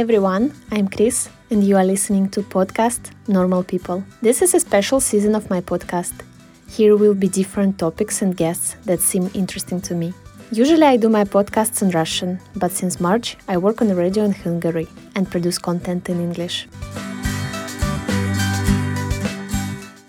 everyone, 0.00 0.50
I'm 0.70 0.88
Kris, 0.88 1.28
and 1.50 1.62
you 1.62 1.76
are 1.76 1.84
listening 1.84 2.30
to 2.30 2.40
podcast 2.40 3.10
Normal 3.28 3.62
People. 3.62 4.02
This 4.22 4.40
is 4.40 4.54
a 4.54 4.60
special 4.60 4.98
season 4.98 5.34
of 5.34 5.50
my 5.50 5.60
podcast. 5.60 6.14
Here 6.70 6.96
will 6.96 7.12
be 7.12 7.28
different 7.28 7.78
topics 7.78 8.22
and 8.22 8.34
guests 8.34 8.76
that 8.86 9.00
seem 9.00 9.30
interesting 9.34 9.78
to 9.82 9.94
me. 9.94 10.14
Usually 10.52 10.84
I 10.84 10.96
do 10.96 11.10
my 11.10 11.24
podcasts 11.24 11.82
in 11.82 11.90
Russian, 11.90 12.40
but 12.56 12.72
since 12.72 12.98
March 12.98 13.36
I 13.46 13.58
work 13.58 13.82
on 13.82 13.88
the 13.88 13.94
radio 13.94 14.24
in 14.24 14.32
Hungary 14.32 14.88
and 15.16 15.30
produce 15.30 15.58
content 15.58 16.08
in 16.08 16.18
English. 16.18 16.66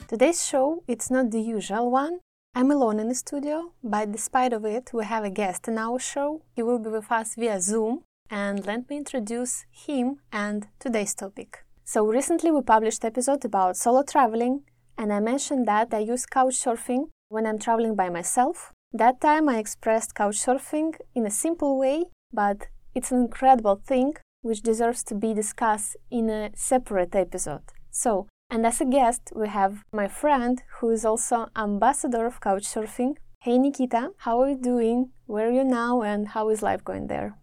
Today's 0.08 0.42
show 0.48 0.84
it's 0.88 1.12
not 1.12 1.32
the 1.32 1.42
usual 1.42 1.92
one. 1.92 2.20
I'm 2.56 2.72
alone 2.72 2.98
in 3.02 3.10
the 3.10 3.16
studio, 3.16 3.74
but 3.84 4.14
despite 4.14 4.54
of 4.54 4.64
it, 4.64 4.92
we 4.94 5.04
have 5.04 5.26
a 5.26 5.30
guest 5.30 5.68
in 5.68 5.78
our 5.78 6.00
show. 6.00 6.44
He 6.56 6.64
will 6.64 6.80
be 6.80 6.90
with 6.90 7.12
us 7.12 7.36
via 7.36 7.60
Zoom, 7.60 8.04
and 8.32 8.66
let 8.66 8.90
me 8.90 8.96
introduce 8.96 9.66
him 9.70 10.20
and 10.32 10.68
today's 10.80 11.14
topic. 11.14 11.66
So 11.84 12.06
recently 12.06 12.50
we 12.50 12.62
published 12.62 13.04
episode 13.04 13.44
about 13.44 13.76
solo 13.76 14.04
traveling 14.04 14.62
and 14.98 15.12
I 15.12 15.20
mentioned 15.20 15.68
that 15.68 15.94
I 15.94 16.00
use 16.00 16.26
couch 16.26 16.56
surfing 16.56 17.10
when 17.28 17.46
I'm 17.46 17.60
traveling 17.60 17.96
by 17.96 18.10
myself. 18.10 18.72
That 18.94 19.20
time 19.20 19.50
I 19.50 19.58
expressed 19.58 20.16
couch 20.16 20.38
surfing 20.38 20.96
in 21.14 21.26
a 21.26 21.32
simple 21.32 21.78
way, 21.78 22.06
but 22.32 22.68
it's 22.96 23.12
an 23.12 23.20
incredible 23.20 23.82
thing 23.86 24.14
which 24.42 24.62
deserves 24.62 25.04
to 25.04 25.16
be 25.16 25.34
discussed 25.34 25.98
in 26.10 26.30
a 26.30 26.52
separate 26.56 27.16
episode. 27.16 27.64
So, 27.92 28.28
and 28.50 28.66
as 28.66 28.80
a 28.82 28.86
guest, 28.86 29.32
we 29.36 29.48
have 29.50 29.84
my 29.92 30.08
friend 30.08 30.62
who 30.80 30.90
is 30.90 31.06
also 31.06 31.48
ambassador 31.56 32.26
of 32.26 32.40
couch 32.40 32.64
surfing. 32.64 33.16
Hey 33.42 33.58
Nikita, 33.58 34.12
how 34.20 34.42
are 34.42 34.50
you 34.50 34.58
doing? 34.58 35.12
Where 35.26 35.48
are 35.48 35.52
you 35.52 35.64
now 35.64 36.02
and 36.02 36.30
how 36.30 36.50
is 36.50 36.62
life 36.62 36.84
going 36.84 37.08
there? 37.08 37.41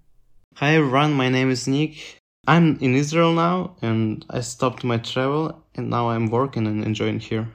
Hi 0.60 0.74
everyone, 0.74 1.12
my 1.12 1.28
name 1.28 1.52
is 1.52 1.68
Nik. 1.68 2.20
I'm 2.48 2.78
in 2.80 2.96
Israel 2.96 3.32
now 3.32 3.76
and 3.80 4.26
I 4.28 4.40
stopped 4.40 4.82
my 4.82 4.96
travel 4.98 5.62
and 5.76 5.88
now 5.88 6.10
I'm 6.10 6.26
working 6.26 6.66
and 6.66 6.82
enjoying 6.82 7.20
here. 7.20 7.46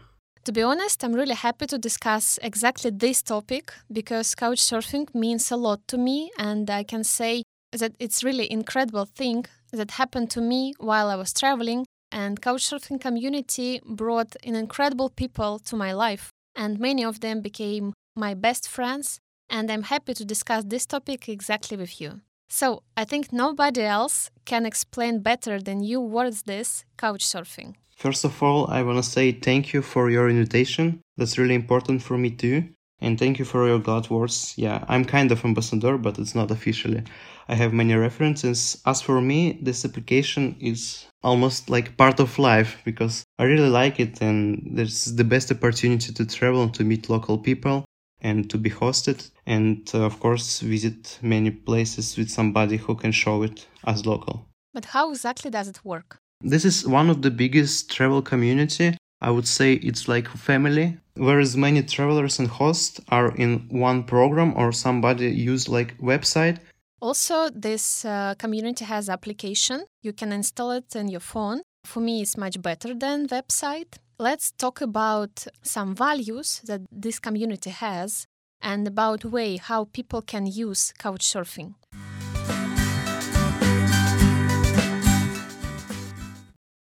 To 0.45 0.53
be 0.53 0.61
honest, 0.61 1.03
I'm 1.03 1.11
really 1.11 1.35
happy 1.35 1.65
to 1.65 1.77
discuss 1.77 2.39
exactly 2.41 2.91
this 2.91 3.21
topic 3.21 3.73
because 3.91 4.33
couchsurfing 4.35 5.13
means 5.13 5.51
a 5.51 5.57
lot 5.57 5.85
to 5.89 5.97
me 5.97 6.31
and 6.37 6.69
I 6.69 6.83
can 6.83 7.03
say 7.03 7.43
that 7.73 7.91
it's 7.99 8.23
really 8.23 8.49
incredible 8.49 9.03
thing 9.03 9.47
that 9.73 9.91
happened 9.91 10.29
to 10.29 10.39
me 10.39 10.73
while 10.77 11.09
I 11.09 11.17
was 11.17 11.33
traveling 11.33 11.85
and 12.09 12.41
couchsurfing 12.41 13.01
community 13.01 13.81
brought 13.85 14.37
in 14.41 14.55
incredible 14.55 15.09
people 15.09 15.59
to 15.67 15.75
my 15.75 15.91
life 15.91 16.29
and 16.55 16.79
many 16.79 17.03
of 17.03 17.19
them 17.19 17.41
became 17.41 17.91
my 18.15 18.33
best 18.33 18.65
friends 18.65 19.19
and 19.49 19.69
I'm 19.69 19.83
happy 19.83 20.13
to 20.13 20.23
discuss 20.23 20.63
this 20.63 20.85
topic 20.85 21.27
exactly 21.27 21.75
with 21.75 21.99
you. 21.99 22.21
So 22.55 22.83
I 22.95 23.03
think 23.03 23.33
nobody 23.33 23.81
else 23.81 24.29
can 24.45 24.63
explain 24.67 25.21
better 25.21 25.59
than 25.59 25.81
you 25.81 25.99
what 25.99 26.27
is 26.27 26.43
this 26.43 26.85
couch 26.97 27.25
surfing. 27.25 27.73
First 27.97 28.23
of 28.25 28.43
all, 28.43 28.67
I 28.69 28.83
want 28.83 29.03
to 29.03 29.11
say 29.15 29.31
thank 29.31 29.73
you 29.73 29.81
for 29.81 30.11
your 30.11 30.29
invitation. 30.29 31.01
That's 31.17 31.39
really 31.39 31.55
important 31.55 32.03
for 32.03 32.15
me 32.15 32.29
too. 32.29 32.65
And 33.01 33.17
thank 33.17 33.39
you 33.39 33.45
for 33.45 33.65
your 33.65 33.79
glad 33.79 34.07
words. 34.11 34.53
Yeah, 34.55 34.85
I'm 34.87 35.03
kind 35.03 35.31
of 35.31 35.43
ambassador, 35.43 35.97
but 35.97 36.19
it's 36.19 36.35
not 36.35 36.51
officially. 36.51 37.01
I 37.47 37.55
have 37.55 37.73
many 37.73 37.95
references. 37.95 38.79
As 38.85 39.01
for 39.01 39.19
me, 39.19 39.57
this 39.59 39.83
application 39.83 40.55
is 40.59 41.07
almost 41.23 41.71
like 41.71 41.97
part 41.97 42.19
of 42.19 42.37
life 42.37 42.77
because 42.85 43.23
I 43.39 43.45
really 43.45 43.69
like 43.69 43.99
it 43.99 44.21
and 44.21 44.61
there's 44.75 45.05
the 45.05 45.23
best 45.23 45.51
opportunity 45.51 46.13
to 46.13 46.23
travel 46.27 46.61
and 46.61 46.73
to 46.75 46.83
meet 46.83 47.09
local 47.09 47.39
people 47.39 47.83
and 48.23 48.49
to 48.49 48.57
be 48.57 48.69
hosted 48.69 49.29
and 49.45 49.89
uh, 49.93 49.99
of 50.03 50.19
course 50.19 50.61
visit 50.61 51.19
many 51.21 51.51
places 51.51 52.17
with 52.17 52.29
somebody 52.29 52.77
who 52.77 52.95
can 52.95 53.11
show 53.11 53.43
it 53.43 53.67
as 53.85 54.05
local. 54.05 54.45
But 54.73 54.85
how 54.85 55.11
exactly 55.11 55.51
does 55.51 55.67
it 55.67 55.79
work? 55.83 56.17
This 56.41 56.65
is 56.65 56.87
one 56.87 57.09
of 57.09 57.21
the 57.21 57.31
biggest 57.31 57.91
travel 57.91 58.21
community. 58.21 58.97
I 59.21 59.29
would 59.29 59.47
say 59.47 59.73
it's 59.73 60.07
like 60.07 60.27
family 60.27 60.97
whereas 61.15 61.55
many 61.55 61.83
travelers 61.83 62.39
and 62.39 62.47
hosts 62.47 62.99
are 63.09 63.35
in 63.35 63.67
one 63.69 64.03
program 64.03 64.53
or 64.57 64.71
somebody 64.71 65.29
use 65.29 65.69
like 65.69 65.97
website. 65.99 66.57
Also 67.01 67.49
this 67.49 68.05
uh, 68.05 68.33
community 68.39 68.85
has 68.85 69.09
application. 69.09 69.85
You 70.01 70.13
can 70.13 70.31
install 70.31 70.71
it 70.71 70.95
in 70.95 71.07
your 71.09 71.19
phone. 71.19 71.61
For 71.85 71.99
me 71.99 72.21
it's 72.21 72.37
much 72.37 72.61
better 72.61 72.93
than 72.93 73.27
website 73.27 73.97
let's 74.19 74.51
talk 74.51 74.81
about 74.81 75.47
some 75.61 75.95
values 75.95 76.61
that 76.65 76.81
this 76.91 77.19
community 77.19 77.69
has 77.69 78.27
and 78.61 78.87
about 78.87 79.25
way 79.25 79.57
how 79.57 79.85
people 79.85 80.21
can 80.21 80.45
use 80.45 80.93
couchsurfing. 80.99 81.75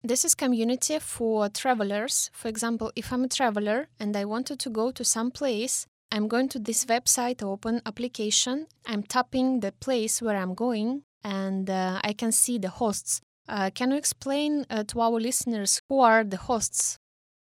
This 0.06 0.26
is 0.26 0.36
community 0.36 1.00
for 1.00 1.48
travelers. 1.48 2.30
For 2.34 2.50
example, 2.50 2.92
if 2.96 3.14
I'm 3.14 3.24
a 3.24 3.30
traveler 3.30 3.88
and 4.00 4.16
I 4.18 4.26
wanted 4.26 4.60
to 4.60 4.70
go 4.70 4.92
to 4.92 5.04
some 5.06 5.32
place, 5.32 5.88
I'm 6.12 6.28
going 6.28 6.50
to 6.50 6.60
this 6.60 6.86
website, 6.86 7.42
open 7.42 7.82
application, 7.86 8.68
I'm 8.86 9.04
tapping 9.04 9.62
the 9.62 9.72
place 9.72 10.22
where 10.22 10.36
I'm 10.36 10.54
going, 10.54 11.04
and 11.24 11.70
uh, 11.70 12.02
I 12.04 12.14
can 12.14 12.34
see 12.34 12.60
the 12.60 12.70
hosts. 12.70 13.22
Uh, 13.48 13.72
can 13.74 13.92
you 13.92 13.98
explain 13.98 14.66
uh, 14.70 14.84
to 14.90 15.00
our 15.00 15.20
listeners 15.20 15.82
who 15.90 16.02
are 16.02 16.24
the 16.24 16.38
hosts 16.38 17.00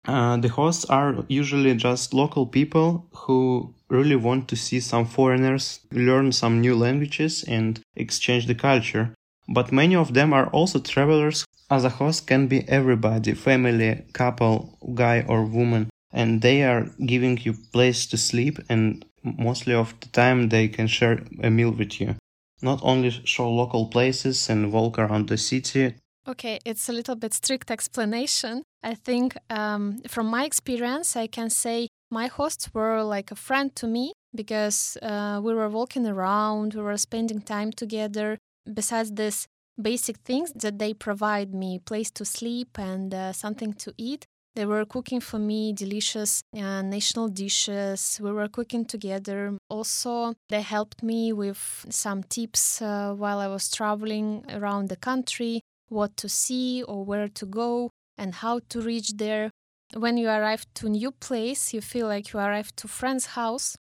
uh, 0.07 0.37
the 0.37 0.49
hosts 0.49 0.85
are 0.87 1.25
usually 1.29 1.75
just 1.75 2.15
local 2.15 2.47
people 2.47 3.07
who 3.13 3.75
really 3.89 4.17
want 4.17 4.49
to 4.49 4.57
see 4.57 4.81
some 4.81 5.05
foreigners, 5.05 5.81
learn 5.93 6.33
some 6.33 6.61
new 6.61 6.75
languages, 6.75 7.45
and 7.47 7.81
exchange 7.97 8.47
the 8.47 8.55
culture. 8.55 9.15
But 9.49 9.73
many 9.73 9.97
of 9.97 10.15
them 10.15 10.33
are 10.33 10.47
also 10.49 10.79
travelers. 10.79 11.45
As 11.69 11.85
a 11.85 11.89
host 11.89 12.27
can 12.27 12.47
be 12.47 12.69
everybody, 12.69 13.35
family, 13.35 14.05
couple, 14.13 14.79
guy 14.95 15.25
or 15.29 15.45
woman, 15.45 15.91
and 16.13 16.41
they 16.41 16.63
are 16.63 16.91
giving 17.05 17.39
you 17.39 17.55
place 17.73 18.07
to 18.07 18.17
sleep 18.17 18.59
and 18.69 19.05
mostly 19.23 19.75
of 19.75 19.95
the 20.01 20.09
time 20.09 20.49
they 20.49 20.69
can 20.69 20.87
share 20.87 21.23
a 21.43 21.51
meal 21.51 21.71
with 21.71 22.01
you. 22.01 22.17
Not 22.63 22.81
only 22.83 23.11
show 23.25 23.51
local 23.51 23.87
places 23.87 24.49
and 24.51 24.73
walk 24.73 24.99
around 24.99 25.29
the 25.29 25.39
city, 25.39 25.95
Okay, 26.29 26.59
it's 26.65 26.89
a 26.89 26.93
little 26.93 27.17
bit 27.17 27.33
strict 27.33 27.71
explanation. 27.71 28.63
I 28.83 28.95
think 28.95 29.37
um, 29.51 30.01
from 30.09 30.27
my 30.27 30.45
experience, 30.45 31.17
I 31.17 31.27
can 31.27 31.51
say 31.51 31.89
my 32.11 32.27
hosts 32.27 32.73
were 32.73 33.03
like 33.03 33.31
a 33.31 33.37
friend 33.37 33.75
to 33.77 33.87
me 33.87 34.13
because 34.35 34.97
uh, 35.03 35.41
we 35.43 35.55
were 35.55 35.69
walking 35.69 36.07
around, 36.07 36.75
we 36.75 36.83
were 36.83 36.97
spending 36.97 37.41
time 37.43 37.73
together. 37.73 38.39
Besides 38.73 39.13
this 39.13 39.47
basic 39.81 40.19
things 40.19 40.53
that 40.57 40.79
they 40.79 40.95
provide 40.95 41.55
me 41.55 41.79
place 41.79 42.11
to 42.13 42.25
sleep 42.25 42.79
and 42.79 43.15
uh, 43.15 43.33
something 43.33 43.75
to 43.75 43.93
eat, 43.99 44.25
they 44.55 44.67
were 44.67 44.85
cooking 44.85 45.21
for 45.21 45.39
me 45.39 45.73
delicious 45.73 46.43
uh, 46.57 46.83
national 46.83 47.29
dishes. 47.29 48.19
We 48.23 48.33
were 48.33 48.49
cooking 48.49 48.85
together. 48.85 49.57
Also, 49.69 50.35
they 50.49 50.63
helped 50.63 51.03
me 51.03 51.33
with 51.33 51.87
some 51.91 52.23
tips 52.25 52.83
uh, 52.83 53.15
while 53.15 53.39
I 53.39 53.47
was 53.47 53.71
traveling 53.71 54.45
around 54.51 54.89
the 54.89 54.97
country 54.97 55.61
what 55.89 56.17
to 56.17 56.29
see 56.29 56.83
or 56.85 57.05
where 57.05 57.29
to 57.29 57.47
go 57.47 57.91
and 58.21 58.35
how 58.35 58.61
to 58.69 58.81
reach 58.81 59.17
there. 59.17 59.51
When 59.97 60.17
you 60.19 60.29
arrive 60.29 60.67
to 60.75 60.87
a 60.87 60.91
new 60.91 61.11
place, 61.11 61.75
you 61.75 61.81
feel 61.81 62.07
like 62.07 62.33
you 62.33 62.39
arrived 62.39 62.77
to 62.77 62.87
friend's 62.87 63.27
house. 63.27 63.75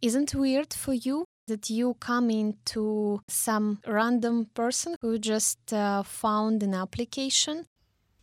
Isn't 0.00 0.34
weird 0.34 0.74
for 0.74 0.94
you 0.94 1.26
that 1.46 1.70
you 1.70 1.94
come 2.00 2.30
into 2.30 3.20
some 3.28 3.78
random 3.86 4.46
person 4.54 4.96
who 5.00 5.18
just 5.18 5.72
uh, 5.72 6.02
found 6.02 6.62
an 6.62 6.74
application? 6.74 7.66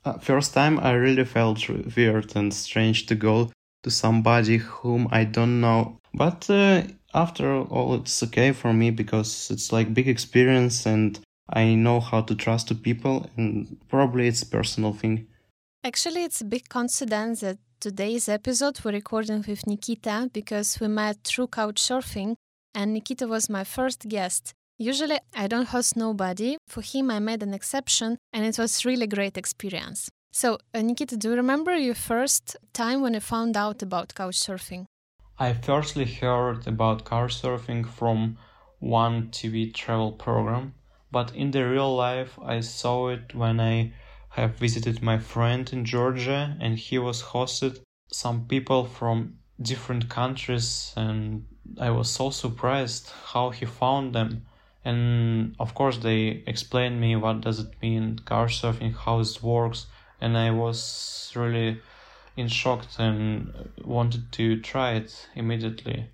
Uh, 0.03 0.17
first 0.17 0.53
time 0.53 0.79
I 0.79 0.91
really 0.93 1.25
felt 1.25 1.59
weird 1.95 2.35
and 2.35 2.53
strange 2.53 3.05
to 3.05 3.15
go 3.15 3.51
to 3.83 3.91
somebody 3.91 4.57
whom 4.57 5.07
I 5.11 5.23
don't 5.23 5.61
know. 5.61 5.99
But 6.13 6.49
uh, 6.49 6.83
after 7.13 7.61
all, 7.61 7.93
it's 7.95 8.23
okay 8.23 8.51
for 8.51 8.73
me 8.73 8.91
because 8.91 9.51
it's 9.51 9.71
like 9.71 9.93
big 9.93 10.07
experience 10.07 10.85
and 10.85 11.19
I 11.51 11.75
know 11.75 11.99
how 11.99 12.21
to 12.21 12.35
trust 12.35 12.67
to 12.67 12.75
people, 12.75 13.27
and 13.35 13.77
probably 13.87 14.27
it's 14.27 14.43
a 14.43 14.45
personal 14.45 14.93
thing. 14.93 15.27
Actually, 15.83 16.23
it's 16.23 16.41
a 16.41 16.45
big 16.45 16.69
coincidence 16.69 17.39
that 17.41 17.57
today's 17.79 18.29
episode 18.29 18.79
we're 18.83 18.91
recording 18.91 19.43
with 19.47 19.65
Nikita 19.65 20.29
because 20.31 20.79
we 20.79 20.87
met 20.87 21.17
through 21.23 21.47
couchsurfing, 21.47 22.35
and 22.75 22.93
Nikita 22.93 23.27
was 23.27 23.49
my 23.49 23.63
first 23.63 24.07
guest. 24.07 24.53
Usually, 24.77 25.19
I 25.35 25.47
don't 25.47 25.69
host 25.69 25.97
nobody. 25.97 26.57
For 26.67 26.81
him, 26.81 27.09
I 27.09 27.19
made 27.19 27.41
an 27.41 27.53
exception, 27.53 28.17
and 28.31 28.45
it 28.45 28.59
was 28.59 28.85
really 28.85 29.07
great 29.07 29.37
experience. 29.37 30.09
So, 30.31 30.59
uh, 30.75 30.81
Nikita, 30.83 31.17
do 31.17 31.29
you 31.29 31.35
remember 31.35 31.75
your 31.75 31.95
first 31.95 32.55
time 32.73 33.01
when 33.01 33.15
you 33.15 33.19
found 33.21 33.57
out 33.57 33.81
about 33.81 34.09
couchsurfing? 34.09 34.85
I 35.39 35.53
firstly 35.53 36.05
heard 36.05 36.67
about 36.67 37.05
couchsurfing 37.05 37.87
from 37.87 38.37
one 38.79 39.29
TV 39.29 39.73
travel 39.73 40.11
program 40.11 40.75
but 41.11 41.33
in 41.35 41.51
the 41.51 41.67
real 41.67 41.95
life 41.95 42.37
I 42.43 42.59
saw 42.61 43.09
it 43.09 43.33
when 43.35 43.59
I 43.59 43.93
have 44.29 44.55
visited 44.55 45.01
my 45.01 45.17
friend 45.17 45.69
in 45.71 45.85
Georgia 45.85 46.55
and 46.59 46.77
he 46.77 46.97
was 46.99 47.21
hosted 47.23 47.79
some 48.11 48.45
people 48.45 48.85
from 48.85 49.39
different 49.61 50.09
countries 50.09 50.93
and 50.95 51.45
I 51.79 51.89
was 51.91 52.09
so 52.09 52.29
surprised 52.29 53.11
how 53.33 53.49
he 53.51 53.65
found 53.65 54.13
them 54.15 54.45
And 54.85 55.55
of 55.59 55.73
course, 55.73 55.97
they 55.97 56.43
explained 56.47 56.99
me 57.01 57.15
what 57.15 57.41
does 57.41 57.59
it 57.59 57.81
mean, 57.81 58.19
couch 58.25 58.61
surfing 58.61 58.95
how 58.95 59.19
it 59.19 59.43
works, 59.43 59.87
and 60.21 60.37
I 60.37 60.51
was 60.51 61.31
really 61.35 61.81
in 62.37 62.47
shock 62.47 62.85
and 62.97 63.69
wanted 63.83 64.31
to 64.33 64.61
try 64.61 64.93
it 64.93 65.27
immediately. 65.35 66.09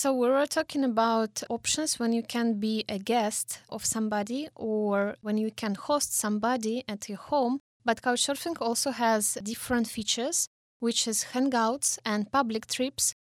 So, 0.00 0.12
we 0.12 0.28
were 0.28 0.46
talking 0.46 0.84
about 0.84 1.42
options 1.50 1.98
when 1.98 2.12
you 2.12 2.22
can 2.22 2.60
be 2.60 2.84
a 2.88 3.00
guest 3.00 3.58
of 3.68 3.84
somebody 3.84 4.48
or 4.54 5.16
when 5.22 5.38
you 5.38 5.50
can 5.50 5.74
host 5.74 6.16
somebody 6.16 6.84
at 6.88 7.08
your 7.08 7.18
home. 7.18 7.58
But 7.84 8.00
Couchsurfing 8.00 8.58
also 8.60 8.92
has 8.92 9.36
different 9.42 9.88
features, 9.88 10.46
which 10.78 11.08
is 11.08 11.26
hangouts 11.32 11.98
and 12.04 12.30
public 12.30 12.68
trips. 12.68 13.12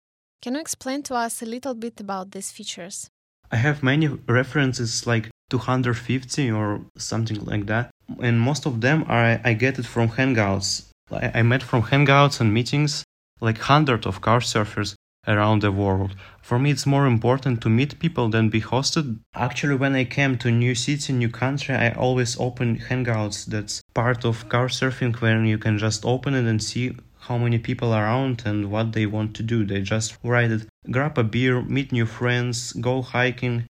Can 0.43 0.53
you 0.53 0.61
explain 0.61 1.03
to 1.05 1.15
us 1.15 1.41
a 1.41 1.47
little 1.47 1.73
bit 1.73 1.99
about 1.99 2.33
these 2.33 2.53
features? 2.53 3.09
I 3.51 3.57
have 3.57 3.83
many 3.83 4.09
references, 4.29 5.07
like 5.07 5.31
250 5.49 6.51
or 6.51 6.83
something 6.99 7.43
like 7.47 7.65
that, 7.69 7.89
and 8.21 8.39
most 8.39 8.67
of 8.67 8.83
them 8.83 9.07
are 9.09 9.41
I 9.43 9.55
get 9.55 9.79
it 9.79 9.87
from 9.87 10.11
Hangouts. 10.11 10.91
I, 11.11 11.41
I 11.41 11.43
met 11.43 11.63
from 11.63 11.85
Hangouts 11.85 12.39
and 12.43 12.53
meetings 12.53 13.03
like 13.41 13.61
hundreds 13.61 14.05
of 14.07 14.21
couchsurfers 14.21 14.95
around 15.27 15.63
the 15.63 15.73
world. 15.73 16.15
For 16.43 16.59
me, 16.59 16.71
it's 16.71 16.87
more 16.87 17.07
important 17.07 17.61
to 17.63 17.69
meet 17.69 17.99
people 17.99 18.29
than 18.29 18.49
be 18.49 18.61
hosted. 18.61 19.19
Actually, 19.35 19.77
when 19.77 19.95
I 19.95 20.05
came 20.05 20.39
to 20.39 20.51
new 20.51 20.75
city, 20.75 21.13
new 21.13 21.29
country, 21.29 21.75
I 21.75 21.91
always 21.91 22.39
open 22.39 22.79
Hangouts. 22.79 23.47
That's 23.47 23.83
part 23.95 24.25
of 24.25 24.49
couch 24.49 24.75
surfing 24.79 25.21
when 25.21 25.47
you 25.47 25.59
can 25.59 25.79
just 25.79 26.05
open 26.05 26.35
it 26.35 26.45
and 26.45 26.63
see 26.63 26.97
how 27.27 27.37
many 27.37 27.59
people 27.59 27.93
are 27.93 28.05
around 28.05 28.43
and 28.47 28.71
what 28.71 28.93
they 28.93 29.07
want 29.07 29.35
to 29.37 29.43
do. 29.43 29.67
They 29.67 29.81
just 29.81 30.17
write 30.23 30.53
it, 30.53 30.69
grab 30.91 31.19
a 31.19 31.25
beer, 31.25 31.61
meet 31.63 31.91
new 31.91 32.07
friends, 32.07 32.73
go 32.75 33.03
hiking. 33.03 33.67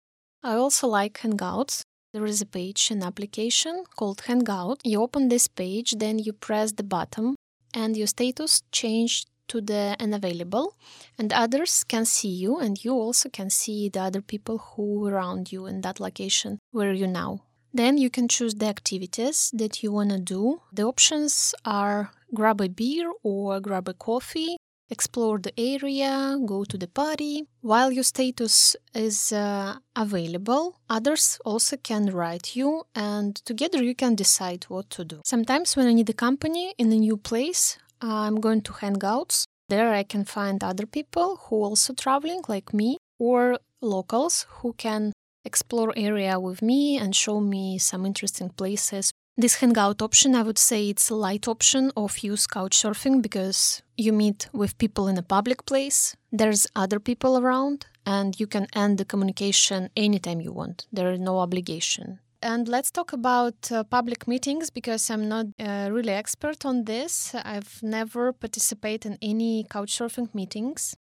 I 0.42 0.54
also 0.54 0.88
like 0.88 1.20
Hangouts. 1.20 1.82
There 2.12 2.26
is 2.26 2.40
a 2.40 2.46
page, 2.46 2.90
an 2.90 3.02
application 3.02 3.84
called 3.96 4.22
Hangout. 4.22 4.80
You 4.84 5.02
open 5.02 5.28
this 5.28 5.48
page, 5.48 5.92
then 5.98 6.18
you 6.18 6.32
press 6.32 6.72
the 6.72 6.82
button, 6.82 7.36
and 7.74 7.96
your 7.96 8.06
status 8.06 8.62
changed 8.70 9.28
to 9.48 9.60
the 9.60 9.96
unavailable 10.00 10.74
and 11.18 11.32
others 11.32 11.84
can 11.84 12.04
see 12.04 12.28
you 12.28 12.58
and 12.58 12.84
you 12.84 12.92
also 12.92 13.28
can 13.28 13.50
see 13.50 13.88
the 13.88 14.00
other 14.00 14.22
people 14.22 14.58
who 14.58 15.06
around 15.06 15.52
you 15.52 15.66
in 15.66 15.80
that 15.80 16.00
location 16.00 16.58
where 16.70 16.92
you 16.92 17.06
now 17.06 17.40
then 17.74 17.96
you 17.96 18.10
can 18.10 18.28
choose 18.28 18.54
the 18.54 18.66
activities 18.66 19.50
that 19.54 19.82
you 19.82 19.92
want 19.92 20.10
to 20.10 20.18
do 20.18 20.60
the 20.72 20.82
options 20.82 21.54
are 21.64 22.10
grab 22.34 22.60
a 22.60 22.68
beer 22.68 23.10
or 23.22 23.60
grab 23.60 23.88
a 23.88 23.94
coffee 23.94 24.56
explore 24.92 25.38
the 25.38 25.52
area, 25.58 26.36
go 26.46 26.64
to 26.64 26.76
the 26.76 26.86
party. 26.86 27.44
While 27.62 27.90
your 27.90 28.04
status 28.04 28.76
is 28.94 29.32
uh, 29.32 29.76
available, 29.96 30.76
others 30.88 31.38
also 31.44 31.76
can 31.78 32.04
write 32.10 32.54
you, 32.54 32.84
and 32.94 33.34
together 33.50 33.82
you 33.82 33.94
can 33.94 34.14
decide 34.14 34.64
what 34.64 34.90
to 34.90 35.04
do. 35.04 35.20
Sometimes, 35.24 35.76
when 35.76 35.86
I 35.86 35.94
need 35.94 36.10
a 36.10 36.22
company 36.26 36.74
in 36.78 36.92
a 36.92 36.96
new 36.96 37.16
place, 37.16 37.78
I'm 38.02 38.40
going 38.40 38.62
to 38.62 38.72
Hangouts. 38.72 39.44
There 39.68 39.92
I 39.94 40.02
can 40.02 40.24
find 40.24 40.62
other 40.62 40.86
people 40.86 41.36
who 41.36 41.62
also 41.62 41.94
traveling 41.94 42.42
like 42.48 42.74
me 42.74 42.98
or 43.18 43.58
locals 43.80 44.46
who 44.48 44.72
can 44.72 45.12
explore 45.44 45.92
area 45.96 46.38
with 46.40 46.62
me 46.62 46.98
and 46.98 47.14
show 47.14 47.40
me 47.40 47.78
some 47.78 48.04
interesting 48.04 48.50
places. 48.50 49.12
This 49.36 49.56
hangout 49.56 50.02
option, 50.02 50.34
I 50.34 50.42
would 50.42 50.58
say 50.58 50.88
it's 50.88 51.08
a 51.08 51.14
light 51.14 51.48
option 51.48 51.90
of 51.96 52.18
use 52.18 52.46
couchsurfing 52.46 53.22
because 53.22 53.82
you 53.96 54.12
meet 54.12 54.48
with 54.52 54.76
people 54.78 55.08
in 55.08 55.16
a 55.16 55.22
public 55.22 55.64
place, 55.64 56.16
there's 56.30 56.66
other 56.76 57.00
people 57.00 57.38
around, 57.38 57.86
and 58.04 58.38
you 58.38 58.46
can 58.46 58.66
end 58.74 58.98
the 58.98 59.04
communication 59.04 59.88
anytime 59.96 60.40
you 60.40 60.52
want. 60.52 60.86
There 60.92 61.12
is 61.12 61.20
no 61.20 61.38
obligation. 61.38 62.18
And 62.42 62.66
let's 62.66 62.90
talk 62.90 63.12
about 63.12 63.70
uh, 63.70 63.84
public 63.84 64.26
meetings 64.26 64.68
because 64.68 65.08
I'm 65.10 65.28
not 65.28 65.46
uh, 65.60 65.88
really 65.92 66.12
expert 66.12 66.66
on 66.66 66.84
this. 66.84 67.36
I've 67.36 67.80
never 67.84 68.32
participated 68.32 69.12
in 69.12 69.18
any 69.22 69.62
couchsurfing 69.62 70.34
meetings. 70.34 70.96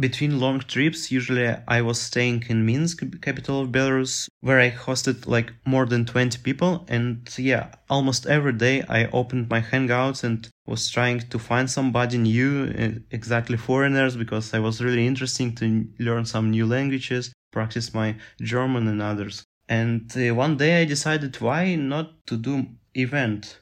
Between 0.00 0.40
long 0.40 0.60
trips, 0.60 1.12
usually 1.12 1.54
I 1.66 1.82
was 1.82 2.00
staying 2.00 2.44
in 2.48 2.64
Minsk, 2.64 3.02
capital 3.20 3.60
of 3.60 3.68
Belarus, 3.68 4.28
where 4.40 4.60
I 4.60 4.70
hosted 4.70 5.26
like 5.26 5.52
more 5.66 5.84
than 5.84 6.06
20 6.06 6.38
people. 6.38 6.86
And 6.88 7.28
yeah, 7.36 7.72
almost 7.90 8.26
every 8.26 8.54
day 8.54 8.82
I 8.88 9.06
opened 9.06 9.50
my 9.50 9.60
Hangouts 9.60 10.24
and 10.24 10.48
was 10.66 10.88
trying 10.88 11.20
to 11.20 11.38
find 11.38 11.68
somebody 11.68 12.16
new, 12.16 13.02
exactly 13.10 13.58
foreigners, 13.58 14.16
because 14.16 14.54
I 14.54 14.60
was 14.60 14.80
really 14.80 15.06
interested 15.06 15.56
to 15.58 15.86
learn 15.98 16.24
some 16.24 16.50
new 16.50 16.64
languages, 16.64 17.32
practice 17.52 17.92
my 17.92 18.16
German 18.40 18.88
and 18.88 19.02
others. 19.02 19.44
And 19.68 20.10
uh, 20.16 20.34
one 20.34 20.56
day 20.56 20.80
I 20.80 20.84
decided 20.84 21.40
why 21.40 21.74
not 21.74 22.26
to 22.26 22.36
do 22.36 22.66
event. 22.94 23.60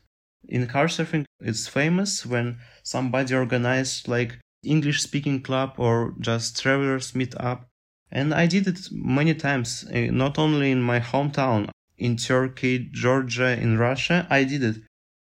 In 0.48 0.66
couch 0.68 0.96
surfing, 0.96 1.24
it's 1.40 1.66
famous 1.66 2.24
when 2.24 2.58
somebody 2.82 3.34
organized 3.34 4.06
like 4.06 4.38
English 4.62 5.02
speaking 5.02 5.42
club 5.42 5.74
or 5.76 6.14
just 6.20 6.60
travelers 6.60 7.14
meet 7.14 7.34
up. 7.36 7.66
And 8.10 8.32
I 8.32 8.46
did 8.46 8.68
it 8.68 8.88
many 8.92 9.34
times, 9.34 9.84
uh, 9.92 10.12
not 10.12 10.38
only 10.38 10.70
in 10.70 10.80
my 10.80 11.00
hometown, 11.00 11.70
in 11.98 12.16
Turkey, 12.16 12.88
Georgia, 12.92 13.58
in 13.58 13.78
Russia, 13.78 14.26
I 14.30 14.44
did 14.44 14.62
it. 14.62 14.76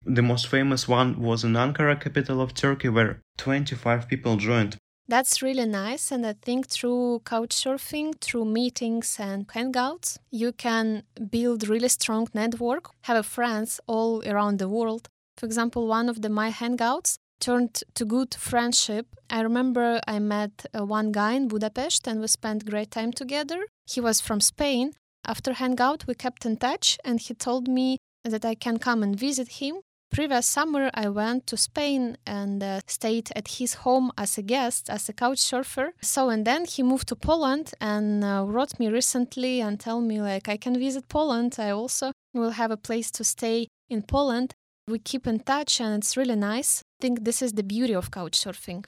The 0.06 0.22
most 0.22 0.48
famous 0.48 0.88
one 0.88 1.22
was 1.22 1.46
in 1.46 1.54
Ankara, 1.54 2.00
capital 2.00 2.42
of 2.42 2.54
Turkey, 2.54 2.90
where 2.90 3.22
25 3.38 4.10
people 4.10 4.36
joined. 4.36 4.78
That's 5.08 5.42
really 5.42 5.66
nice. 5.66 6.12
And 6.12 6.26
I 6.26 6.34
think 6.42 6.68
through 6.68 7.22
couchsurfing, 7.26 8.22
through 8.22 8.46
meetings 8.46 9.18
and 9.20 9.48
hangouts, 9.48 10.18
you 10.32 10.54
can 10.54 11.04
build 11.30 11.68
really 11.68 11.90
strong 11.90 12.28
network, 12.34 12.90
have 13.02 13.26
friends 13.26 13.80
all 13.86 14.24
around 14.28 14.60
the 14.60 14.70
world. 14.70 15.10
For 15.38 15.46
example, 15.46 15.88
one 15.88 16.10
of 16.10 16.22
the 16.22 16.30
my 16.30 16.52
hangouts 16.52 17.18
turned 17.40 17.84
to 17.96 18.06
good 18.06 18.34
friendship. 18.36 19.08
I 19.30 19.42
remember 19.42 20.00
I 20.08 20.20
met 20.20 20.66
uh, 20.74 20.86
one 20.86 21.12
guy 21.12 21.34
in 21.34 21.50
Budapest 21.50 22.08
and 22.08 22.22
we 22.22 22.28
spent 22.28 22.70
great 22.70 22.92
time 22.92 23.12
together. 23.12 23.66
He 23.86 24.00
was 24.00 24.22
from 24.22 24.40
Spain. 24.40 24.94
After 25.26 25.54
hangout, 25.54 26.06
we 26.08 26.16
kept 26.16 26.46
in 26.46 26.58
touch 26.58 26.98
and 27.04 27.20
he 27.20 27.34
told 27.34 27.68
me 27.68 27.98
that 28.24 28.46
I 28.46 28.56
can 28.56 28.78
come 28.78 29.04
and 29.04 29.20
visit 29.20 29.60
him 29.60 29.82
previous 30.14 30.46
summer, 30.46 30.92
I 30.94 31.10
went 31.10 31.48
to 31.48 31.58
Spain 31.58 32.18
and 32.26 32.64
uh, 32.64 32.82
stayed 32.86 33.32
at 33.36 33.48
his 33.60 33.74
home 33.74 34.12
as 34.16 34.38
a 34.38 34.44
guest, 34.44 34.90
as 34.90 35.10
a 35.10 35.14
couch 35.14 35.40
surfer. 35.40 35.94
So, 36.02 36.30
and 36.30 36.46
then 36.46 36.66
he 36.66 36.84
moved 36.84 37.08
to 37.08 37.16
Poland 37.16 37.74
and 37.82 38.24
uh, 38.24 38.46
wrote 38.48 38.80
me 38.80 38.88
recently 38.90 39.60
and 39.60 39.80
tell 39.80 40.00
me 40.02 40.22
like 40.22 40.48
I 40.48 40.58
can 40.58 40.78
visit 40.78 41.10
Poland. 41.10 41.56
I 41.58 41.72
also 41.72 42.12
will 42.34 42.52
have 42.52 42.72
a 42.72 42.78
place 42.78 43.10
to 43.12 43.24
stay 43.24 43.68
in 43.90 44.04
Poland. 44.04 44.54
We 44.88 45.00
keep 45.00 45.26
in 45.26 45.40
touch 45.40 45.82
and 45.82 45.96
it's 45.96 46.16
really 46.16 46.36
nice. 46.36 46.82
I 46.82 47.02
think 47.02 47.24
this 47.24 47.42
is 47.42 47.54
the 47.54 47.64
beauty 47.64 47.96
of 47.96 48.12
couch 48.12 48.40
surfing. 48.40 48.86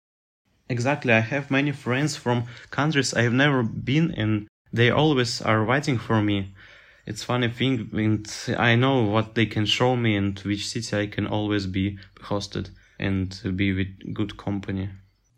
Exactly. 0.70 1.12
I 1.12 1.22
have 1.22 1.50
many 1.50 1.72
friends 1.72 2.16
from 2.16 2.44
countries 2.70 3.14
I 3.14 3.24
have 3.24 3.34
never 3.34 3.64
been 3.64 4.12
in. 4.12 4.48
They 4.72 4.92
always 4.92 5.42
are 5.42 5.64
waiting 5.66 5.98
for 5.98 6.22
me 6.22 6.54
it's 7.06 7.24
funny 7.24 7.50
thing 7.50 7.90
and 7.94 8.28
i 8.58 8.76
know 8.76 9.04
what 9.04 9.36
they 9.36 9.46
can 9.46 9.66
show 9.66 9.96
me 9.96 10.16
and 10.16 10.40
which 10.40 10.68
city 10.68 10.98
i 10.98 11.08
can 11.08 11.28
always 11.28 11.68
be 11.68 11.98
hosted 12.22 12.70
and 13.00 13.42
be 13.56 13.74
with 13.74 14.14
good 14.14 14.38
company. 14.38 14.90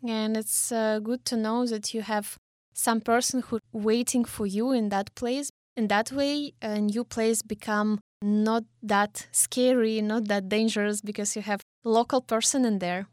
And 0.06 0.36
it's 0.36 0.70
uh, 0.70 1.00
good 1.00 1.24
to 1.26 1.36
know 1.36 1.66
that 1.66 1.92
you 1.92 2.02
have 2.02 2.38
some 2.72 3.00
person 3.00 3.42
who 3.42 3.58
waiting 3.72 4.24
for 4.24 4.46
you 4.46 4.70
in 4.70 4.88
that 4.90 5.12
place 5.16 5.50
in 5.76 5.88
that 5.88 6.12
way 6.12 6.52
a 6.62 6.80
new 6.80 7.02
place 7.02 7.42
become 7.42 7.98
not 8.22 8.62
that 8.82 9.26
scary 9.32 10.00
not 10.00 10.28
that 10.28 10.48
dangerous 10.48 11.00
because 11.00 11.34
you 11.34 11.42
have 11.42 11.60
local 11.84 12.20
person 12.20 12.64
in 12.64 12.78
there 12.78 13.08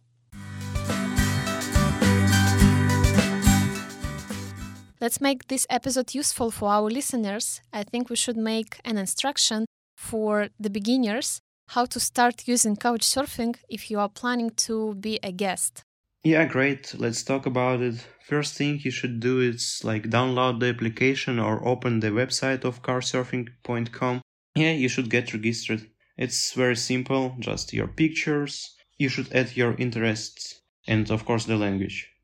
Let's 5.02 5.20
make 5.20 5.48
this 5.48 5.68
episode 5.70 6.16
useful 6.16 6.52
for 6.52 6.70
our 6.70 6.90
listeners. 6.90 7.62
I 7.74 7.84
think 7.84 8.10
we 8.10 8.16
should 8.16 8.38
make 8.38 8.80
an 8.86 8.98
instruction 8.98 9.66
for 9.98 10.48
the 10.58 10.70
beginners 10.70 11.42
how 11.70 11.86
to 11.86 12.00
start 12.00 12.48
using 12.48 12.78
couchsurfing 12.78 13.58
if 13.70 13.92
you 13.92 14.00
are 14.00 14.08
planning 14.08 14.52
to 14.52 14.96
be 14.96 15.20
a 15.22 15.32
guest. 15.32 15.84
Yeah, 16.24 16.46
great. 16.46 16.96
Let's 16.98 17.24
talk 17.24 17.46
about 17.46 17.82
it. 17.82 18.08
First 18.25 18.56
thing 18.56 18.80
you 18.84 18.92
should 18.92 19.20
do 19.20 19.42
is 19.42 19.82
like 19.84 20.10
download 20.10 20.60
the 20.60 20.68
application 20.68 21.40
or 21.40 21.68
open 21.68 22.00
the 22.00 22.10
website 22.10 22.64
of 22.64 22.82
couchsurfing.com. 22.82 24.22
Yeah, 24.56 24.72
you 24.72 24.88
should 24.88 25.10
get 25.10 25.34
registered. 25.34 25.90
It's 26.18 26.54
very 26.54 26.78
simple, 26.78 27.36
just 27.40 27.74
your 27.74 27.88
pictures. 27.88 28.75
You 28.98 29.10
should 29.10 29.32
add 29.34 29.58
your 29.58 29.75
interests 29.75 30.62
and 30.88 31.12
of 31.12 31.25
course 31.25 31.46
the 31.46 31.58
language. 31.58 32.14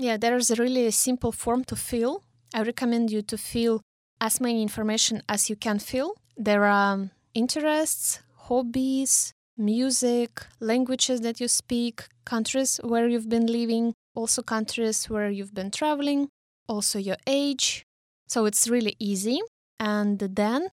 Yeah, 0.00 0.16
there 0.16 0.36
is 0.36 0.56
really 0.56 0.86
a 0.86 0.92
simple 0.92 1.32
form 1.32 1.64
to 1.64 1.74
fill. 1.74 2.22
I 2.54 2.62
recommend 2.62 3.10
you 3.10 3.20
to 3.22 3.36
fill 3.36 3.82
as 4.20 4.40
many 4.40 4.62
information 4.62 5.22
as 5.28 5.50
you 5.50 5.56
can 5.56 5.80
fill. 5.80 6.14
There 6.36 6.64
are 6.64 6.92
um, 6.92 7.10
interests, 7.34 8.20
hobbies, 8.36 9.32
music, 9.56 10.46
languages 10.60 11.20
that 11.22 11.40
you 11.40 11.48
speak, 11.48 12.06
countries 12.24 12.78
where 12.84 13.08
you've 13.08 13.28
been 13.28 13.46
living, 13.46 13.92
also 14.14 14.40
countries 14.40 15.10
where 15.10 15.30
you've 15.30 15.52
been 15.52 15.72
traveling, 15.72 16.28
also 16.68 17.00
your 17.00 17.16
age. 17.26 17.82
So 18.28 18.44
it's 18.44 18.68
really 18.68 18.94
easy. 19.00 19.40
And 19.80 20.20
then 20.20 20.68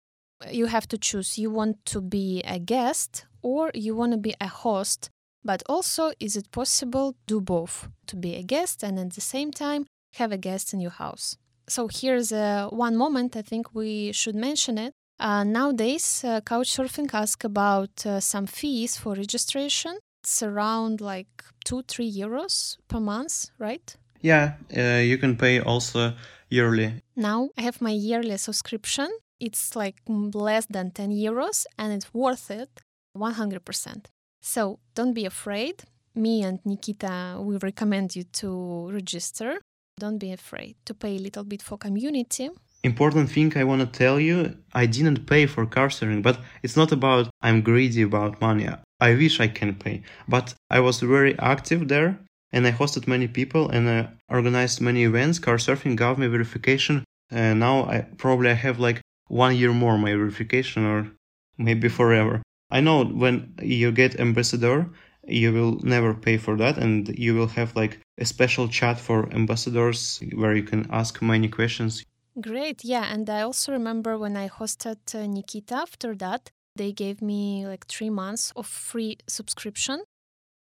you 0.51 0.67
have 0.67 0.87
to 0.89 0.99
choose 0.99 1.39
you 1.39 1.49
want 1.49 1.83
to 1.87 1.99
be 1.99 2.43
a 2.45 2.59
guest 2.59 3.25
or 3.41 3.71
you 3.73 3.95
want 3.95 4.11
to 4.11 4.19
be 4.19 4.35
a 4.39 4.47
host. 4.47 5.09
But 5.45 5.61
also, 5.69 6.11
is 6.19 6.35
it 6.35 6.51
possible 6.51 7.15
do 7.27 7.39
both 7.39 7.87
to 8.07 8.15
be 8.15 8.35
a 8.35 8.43
guest 8.43 8.83
and 8.83 8.97
at 8.97 9.13
the 9.13 9.21
same 9.21 9.51
time 9.51 9.85
have 10.15 10.31
a 10.31 10.37
guest 10.37 10.73
in 10.73 10.79
your 10.81 10.95
house? 11.03 11.37
So 11.69 11.87
here's 11.87 12.31
uh, 12.31 12.67
one 12.71 12.97
moment 12.97 13.35
I 13.35 13.43
think 13.43 13.73
we 13.73 14.11
should 14.11 14.35
mention 14.35 14.77
it. 14.79 14.93
Uh, 15.19 15.43
nowadays, 15.43 16.23
uh, 16.23 16.41
Couchsurfing 16.41 17.13
asks 17.13 17.45
about 17.45 18.05
uh, 18.05 18.19
some 18.19 18.47
fees 18.47 18.97
for 18.97 19.13
registration. 19.13 19.97
It's 20.23 20.41
around 20.41 20.99
like 20.99 21.43
two, 21.63 21.83
three 21.83 22.11
euros 22.11 22.77
per 22.87 22.99
month, 22.99 23.51
right? 23.59 23.95
Yeah, 24.21 24.53
uh, 24.75 25.01
you 25.03 25.17
can 25.19 25.37
pay 25.37 25.59
also 25.59 26.13
yearly. 26.49 27.03
Now 27.15 27.49
I 27.57 27.61
have 27.61 27.81
my 27.81 27.91
yearly 27.91 28.37
subscription. 28.37 29.09
It's 29.39 29.75
like 29.75 29.97
less 30.07 30.65
than 30.65 30.91
10 30.91 31.11
euros 31.11 31.65
and 31.77 31.93
it's 31.93 32.13
worth 32.13 32.49
it 32.49 32.69
100%. 33.15 34.05
So 34.47 34.77
don't 34.93 35.13
be 35.13 35.25
afraid. 35.25 35.83
Me 36.13 36.43
and 36.43 36.59
Nikita, 36.63 37.39
we 37.41 37.57
recommend 37.57 38.15
you 38.15 38.25
to 38.41 38.91
register. 38.91 39.57
Don't 39.99 40.19
be 40.19 40.31
afraid 40.31 40.75
to 40.85 40.93
pay 40.93 41.15
a 41.15 41.19
little 41.19 41.43
bit 41.43 41.63
for 41.63 41.79
community. 41.79 42.51
Important 42.83 43.31
thing 43.31 43.51
I 43.57 43.63
want 43.63 43.81
to 43.81 43.87
tell 43.87 44.19
you, 44.19 44.55
I 44.71 44.85
didn't 44.85 45.25
pay 45.25 45.47
for 45.47 45.65
car 45.65 45.89
sharing, 45.89 46.21
but 46.21 46.37
it's 46.61 46.77
not 46.77 46.91
about 46.91 47.27
I'm 47.41 47.63
greedy 47.63 48.03
about 48.03 48.39
money. 48.39 48.69
I 48.99 49.15
wish 49.15 49.39
I 49.39 49.47
can 49.47 49.73
pay, 49.73 50.03
but 50.27 50.53
I 50.69 50.79
was 50.79 50.99
very 50.99 51.33
active 51.39 51.87
there 51.87 52.19
and 52.51 52.67
I 52.67 52.71
hosted 52.71 53.07
many 53.07 53.27
people 53.27 53.69
and 53.71 53.89
I 53.89 54.09
organized 54.29 54.79
many 54.79 55.05
events. 55.05 55.39
Couch 55.39 55.65
surfing 55.65 55.97
gave 55.97 56.19
me 56.19 56.27
verification. 56.27 57.03
And 57.31 57.59
now 57.59 57.85
I 57.85 58.01
probably 58.17 58.53
have 58.53 58.77
like 58.79 59.01
one 59.27 59.55
year 59.55 59.73
more 59.73 59.97
my 59.97 60.11
verification 60.11 60.85
or 60.85 61.11
maybe 61.57 61.89
forever. 61.89 62.43
I 62.69 62.81
know 62.81 63.05
when 63.05 63.53
you 63.61 63.91
get 63.91 64.19
ambassador, 64.19 64.89
you 65.27 65.53
will 65.53 65.79
never 65.83 66.13
pay 66.13 66.37
for 66.37 66.55
that 66.57 66.77
and 66.77 67.17
you 67.17 67.35
will 67.35 67.47
have 67.47 67.75
like 67.75 67.99
a 68.17 68.25
special 68.25 68.67
chat 68.67 68.99
for 68.99 69.31
ambassadors 69.33 70.21
where 70.35 70.55
you 70.55 70.63
can 70.63 70.87
ask 70.91 71.21
many 71.21 71.47
questions. 71.47 72.05
Great. 72.39 72.83
Yeah, 72.83 73.05
and 73.11 73.29
I 73.29 73.41
also 73.41 73.71
remember 73.71 74.17
when 74.17 74.35
I 74.35 74.49
hosted 74.49 75.15
uh, 75.15 75.25
Nikita 75.25 75.75
after 75.75 76.15
that, 76.15 76.51
they 76.75 76.91
gave 76.91 77.21
me 77.21 77.65
like 77.65 77.87
3 77.87 78.09
months 78.09 78.51
of 78.55 78.67
free 78.67 79.17
subscription. 79.27 80.03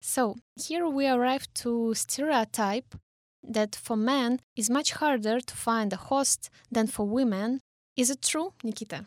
So, 0.00 0.37
here 0.56 0.88
we 0.88 1.06
arrive 1.06 1.46
to 1.62 1.94
stereotype 1.94 2.96
that 3.44 3.76
for 3.76 3.96
men 3.96 4.40
is 4.56 4.68
much 4.68 4.92
harder 4.92 5.40
to 5.40 5.54
find 5.54 5.92
a 5.92 5.96
host 5.96 6.50
than 6.70 6.88
for 6.88 7.06
women. 7.06 7.61
Is 7.96 8.11
it 8.11 8.22
true, 8.22 8.52
Nikita? 8.64 9.06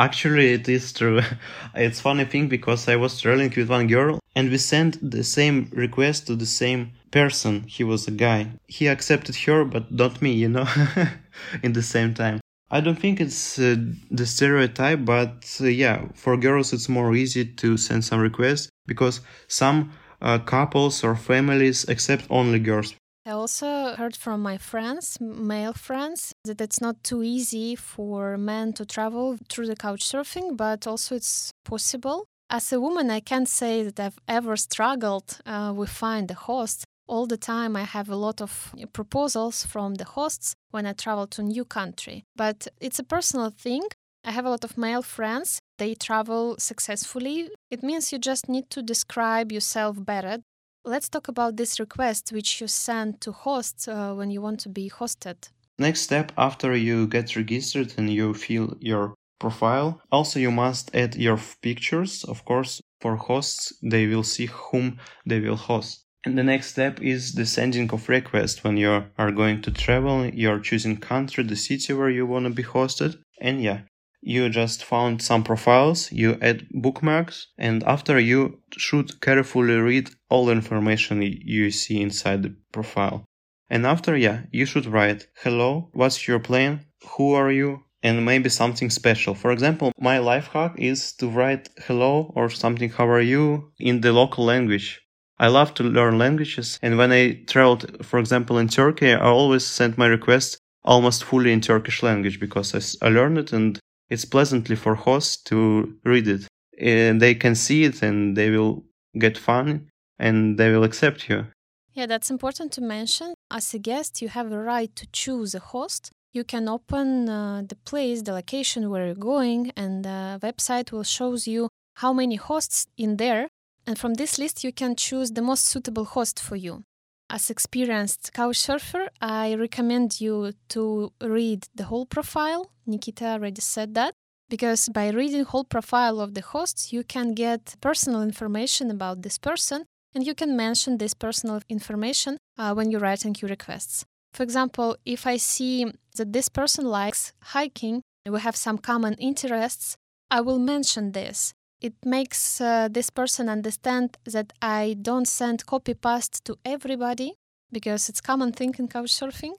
Actually, 0.00 0.54
it 0.54 0.66
is 0.66 0.92
true. 0.94 1.20
it's 1.74 2.00
funny 2.00 2.24
thing 2.24 2.48
because 2.48 2.88
I 2.88 2.96
was 2.96 3.20
traveling 3.20 3.52
with 3.54 3.68
one 3.68 3.86
girl 3.86 4.18
and 4.34 4.50
we 4.50 4.56
sent 4.56 4.98
the 5.10 5.22
same 5.22 5.70
request 5.72 6.26
to 6.26 6.34
the 6.36 6.46
same 6.46 6.92
person. 7.10 7.64
He 7.68 7.84
was 7.84 8.08
a 8.08 8.10
guy. 8.10 8.52
He 8.66 8.86
accepted 8.86 9.36
her, 9.44 9.64
but 9.64 9.92
not 9.92 10.22
me, 10.22 10.32
you 10.32 10.48
know, 10.48 10.66
in 11.62 11.74
the 11.74 11.82
same 11.82 12.14
time. 12.14 12.40
I 12.70 12.80
don't 12.80 12.98
think 12.98 13.20
it's 13.20 13.58
uh, 13.58 13.76
the 14.10 14.24
stereotype, 14.24 15.04
but 15.04 15.44
uh, 15.60 15.66
yeah, 15.66 16.06
for 16.14 16.36
girls 16.38 16.72
it's 16.72 16.88
more 16.88 17.14
easy 17.14 17.44
to 17.44 17.76
send 17.76 18.02
some 18.04 18.20
requests 18.20 18.70
because 18.86 19.20
some 19.48 19.92
uh, 20.22 20.38
couples 20.38 21.04
or 21.04 21.14
families 21.14 21.86
accept 21.88 22.24
only 22.30 22.58
girls. 22.58 22.94
I 23.30 23.34
also 23.34 23.94
heard 23.94 24.16
from 24.16 24.42
my 24.42 24.58
friends, 24.58 25.16
male 25.20 25.72
friends, 25.72 26.34
that 26.44 26.60
it's 26.60 26.80
not 26.80 27.04
too 27.04 27.22
easy 27.22 27.76
for 27.76 28.36
men 28.36 28.72
to 28.72 28.84
travel 28.84 29.38
through 29.48 29.68
the 29.68 29.76
couch 29.76 30.00
surfing, 30.00 30.56
but 30.56 30.84
also 30.88 31.14
it's 31.14 31.52
possible. 31.64 32.24
As 32.50 32.72
a 32.72 32.80
woman, 32.80 33.08
I 33.08 33.20
can't 33.20 33.48
say 33.48 33.84
that 33.84 34.00
I've 34.00 34.18
ever 34.26 34.56
struggled 34.56 35.38
uh, 35.46 35.72
with 35.76 35.90
find 35.90 36.28
a 36.32 36.34
host. 36.34 36.82
All 37.06 37.28
the 37.28 37.36
time, 37.36 37.76
I 37.76 37.84
have 37.84 38.08
a 38.08 38.16
lot 38.16 38.40
of 38.40 38.74
proposals 38.92 39.64
from 39.64 39.94
the 39.94 40.06
hosts 40.06 40.56
when 40.72 40.84
I 40.84 40.92
travel 40.92 41.28
to 41.28 41.42
a 41.42 41.44
new 41.44 41.64
country. 41.64 42.24
But 42.34 42.66
it's 42.80 42.98
a 42.98 43.04
personal 43.04 43.50
thing. 43.50 43.84
I 44.24 44.32
have 44.32 44.44
a 44.44 44.50
lot 44.50 44.64
of 44.64 44.76
male 44.76 45.02
friends. 45.02 45.60
They 45.78 45.94
travel 45.94 46.56
successfully. 46.58 47.50
It 47.70 47.84
means 47.84 48.10
you 48.10 48.18
just 48.18 48.48
need 48.48 48.70
to 48.70 48.82
describe 48.82 49.52
yourself 49.52 50.04
better 50.04 50.38
Let's 50.84 51.10
talk 51.10 51.28
about 51.28 51.56
this 51.56 51.78
request 51.78 52.32
which 52.32 52.60
you 52.60 52.66
send 52.66 53.20
to 53.20 53.32
hosts 53.32 53.86
uh, 53.86 54.14
when 54.14 54.30
you 54.30 54.40
want 54.40 54.60
to 54.60 54.70
be 54.70 54.88
hosted. 54.88 55.50
Next 55.78 56.00
step 56.00 56.32
after 56.38 56.74
you 56.74 57.06
get 57.06 57.36
registered 57.36 57.92
and 57.98 58.10
you 58.10 58.32
fill 58.32 58.76
your 58.80 59.14
profile, 59.38 60.00
also 60.10 60.40
you 60.40 60.50
must 60.50 60.94
add 60.94 61.16
your 61.16 61.38
pictures. 61.60 62.24
Of 62.24 62.44
course, 62.46 62.80
for 63.00 63.16
hosts, 63.16 63.74
they 63.82 64.06
will 64.06 64.22
see 64.22 64.46
whom 64.46 64.98
they 65.26 65.40
will 65.40 65.56
host. 65.56 66.04
And 66.24 66.36
the 66.36 66.44
next 66.44 66.68
step 66.68 67.00
is 67.02 67.32
the 67.32 67.46
sending 67.46 67.90
of 67.92 68.08
request 68.08 68.64
when 68.64 68.76
you 68.76 69.04
are 69.18 69.32
going 69.32 69.62
to 69.62 69.70
travel, 69.70 70.26
you're 70.26 70.60
choosing 70.60 70.96
country, 70.96 71.44
the 71.44 71.56
city 71.56 71.92
where 71.92 72.10
you 72.10 72.26
want 72.26 72.44
to 72.44 72.50
be 72.50 72.62
hosted. 72.62 73.16
And 73.40 73.62
yeah, 73.62 73.80
you 74.22 74.48
just 74.48 74.84
found 74.84 75.22
some 75.22 75.42
profiles, 75.42 76.12
you 76.12 76.38
add 76.42 76.66
bookmarks, 76.70 77.48
and 77.56 77.82
after 77.84 78.18
you 78.18 78.60
should 78.76 79.20
carefully 79.20 79.74
read 79.74 80.10
all 80.28 80.50
information 80.50 81.22
you 81.22 81.70
see 81.70 82.00
inside 82.00 82.42
the 82.42 82.54
profile. 82.72 83.24
And 83.68 83.86
after, 83.86 84.16
yeah, 84.16 84.42
you 84.50 84.66
should 84.66 84.86
write, 84.86 85.28
hello, 85.42 85.90
what's 85.92 86.26
your 86.26 86.40
plan? 86.40 86.86
Who 87.16 87.32
are 87.34 87.50
you? 87.50 87.84
And 88.02 88.24
maybe 88.24 88.48
something 88.48 88.90
special. 88.90 89.34
For 89.34 89.52
example, 89.52 89.92
my 89.98 90.18
life 90.18 90.48
hack 90.48 90.74
is 90.76 91.12
to 91.14 91.28
write 91.28 91.68
hello 91.86 92.32
or 92.34 92.50
something, 92.50 92.90
how 92.90 93.08
are 93.08 93.20
you 93.20 93.72
in 93.78 94.00
the 94.00 94.12
local 94.12 94.44
language. 94.44 95.00
I 95.38 95.48
love 95.48 95.72
to 95.74 95.84
learn 95.84 96.18
languages. 96.18 96.78
And 96.82 96.98
when 96.98 97.12
I 97.12 97.44
traveled, 97.46 98.04
for 98.04 98.18
example, 98.18 98.58
in 98.58 98.68
Turkey, 98.68 99.12
I 99.12 99.20
always 99.20 99.64
sent 99.64 99.96
my 99.96 100.06
request 100.06 100.58
almost 100.84 101.24
fully 101.24 101.52
in 101.52 101.60
Turkish 101.60 102.02
language 102.02 102.40
because 102.40 102.74
I, 102.74 103.06
I 103.06 103.10
learned 103.10 103.38
it 103.38 103.52
and 103.52 103.78
it's 104.10 104.24
pleasantly 104.24 104.76
for 104.76 104.94
hosts 104.94 105.36
to 105.44 105.96
read 106.04 106.28
it. 106.28 106.46
And 106.78 107.20
they 107.20 107.34
can 107.34 107.54
see 107.54 107.84
it 107.84 108.02
and 108.02 108.36
they 108.36 108.50
will 108.50 108.84
get 109.18 109.38
fun 109.38 109.88
and 110.18 110.58
they 110.58 110.70
will 110.70 110.84
accept 110.84 111.28
you. 111.28 111.46
Yeah, 111.92 112.06
that's 112.06 112.30
important 112.30 112.72
to 112.72 112.80
mention. 112.80 113.34
As 113.50 113.74
a 113.74 113.78
guest, 113.78 114.22
you 114.22 114.28
have 114.28 114.52
a 114.52 114.58
right 114.58 114.94
to 114.96 115.06
choose 115.12 115.54
a 115.54 115.58
host. 115.58 116.10
You 116.32 116.44
can 116.44 116.68
open 116.68 117.28
uh, 117.28 117.62
the 117.66 117.74
place, 117.74 118.22
the 118.22 118.32
location 118.32 118.88
where 118.90 119.06
you're 119.06 119.14
going, 119.16 119.72
and 119.76 120.04
the 120.04 120.38
website 120.40 120.92
will 120.92 121.02
shows 121.02 121.48
you 121.48 121.68
how 121.94 122.12
many 122.12 122.36
hosts 122.36 122.86
in 122.96 123.16
there. 123.16 123.48
And 123.86 123.98
from 123.98 124.14
this 124.14 124.38
list, 124.38 124.62
you 124.62 124.72
can 124.72 124.94
choose 124.94 125.32
the 125.32 125.42
most 125.42 125.64
suitable 125.66 126.04
host 126.04 126.40
for 126.40 126.54
you. 126.54 126.84
As 127.32 127.48
experienced 127.48 128.32
couch 128.32 128.56
surfer, 128.56 129.08
I 129.20 129.54
recommend 129.54 130.20
you 130.20 130.52
to 130.70 131.12
read 131.22 131.68
the 131.72 131.84
whole 131.84 132.04
profile. 132.04 132.72
Nikita 132.86 133.24
already 133.24 133.60
said 133.60 133.94
that 133.94 134.14
because 134.48 134.88
by 134.88 135.10
reading 135.10 135.44
whole 135.44 135.62
profile 135.62 136.20
of 136.20 136.34
the 136.34 136.40
hosts, 136.40 136.92
you 136.92 137.04
can 137.04 137.34
get 137.34 137.76
personal 137.80 138.20
information 138.20 138.90
about 138.90 139.22
this 139.22 139.38
person 139.38 139.84
and 140.12 140.26
you 140.26 140.34
can 140.34 140.56
mention 140.56 140.98
this 140.98 141.14
personal 141.14 141.60
information 141.68 142.36
uh, 142.58 142.74
when 142.74 142.90
you're 142.90 143.00
writing 143.00 143.36
your 143.40 143.48
requests. 143.48 144.04
For 144.34 144.42
example, 144.42 144.96
if 145.04 145.24
I 145.24 145.36
see 145.36 145.86
that 146.16 146.32
this 146.32 146.48
person 146.48 146.84
likes 146.84 147.32
hiking, 147.42 148.02
we 148.26 148.40
have 148.40 148.56
some 148.56 148.78
common 148.78 149.14
interests, 149.14 149.96
I 150.32 150.40
will 150.40 150.58
mention 150.58 151.12
this. 151.12 151.54
It 151.80 151.94
makes 152.04 152.60
uh, 152.60 152.88
this 152.90 153.10
person 153.10 153.48
understand 153.48 154.18
that 154.24 154.52
I 154.60 154.96
don't 155.00 155.26
send 155.26 155.64
copy 155.66 155.94
paste 155.94 156.44
to 156.44 156.56
everybody 156.64 157.34
because 157.72 158.08
it's 158.08 158.20
common 158.20 158.52
thing 158.52 158.74
in 158.78 158.88
couchsurfing 158.88 159.54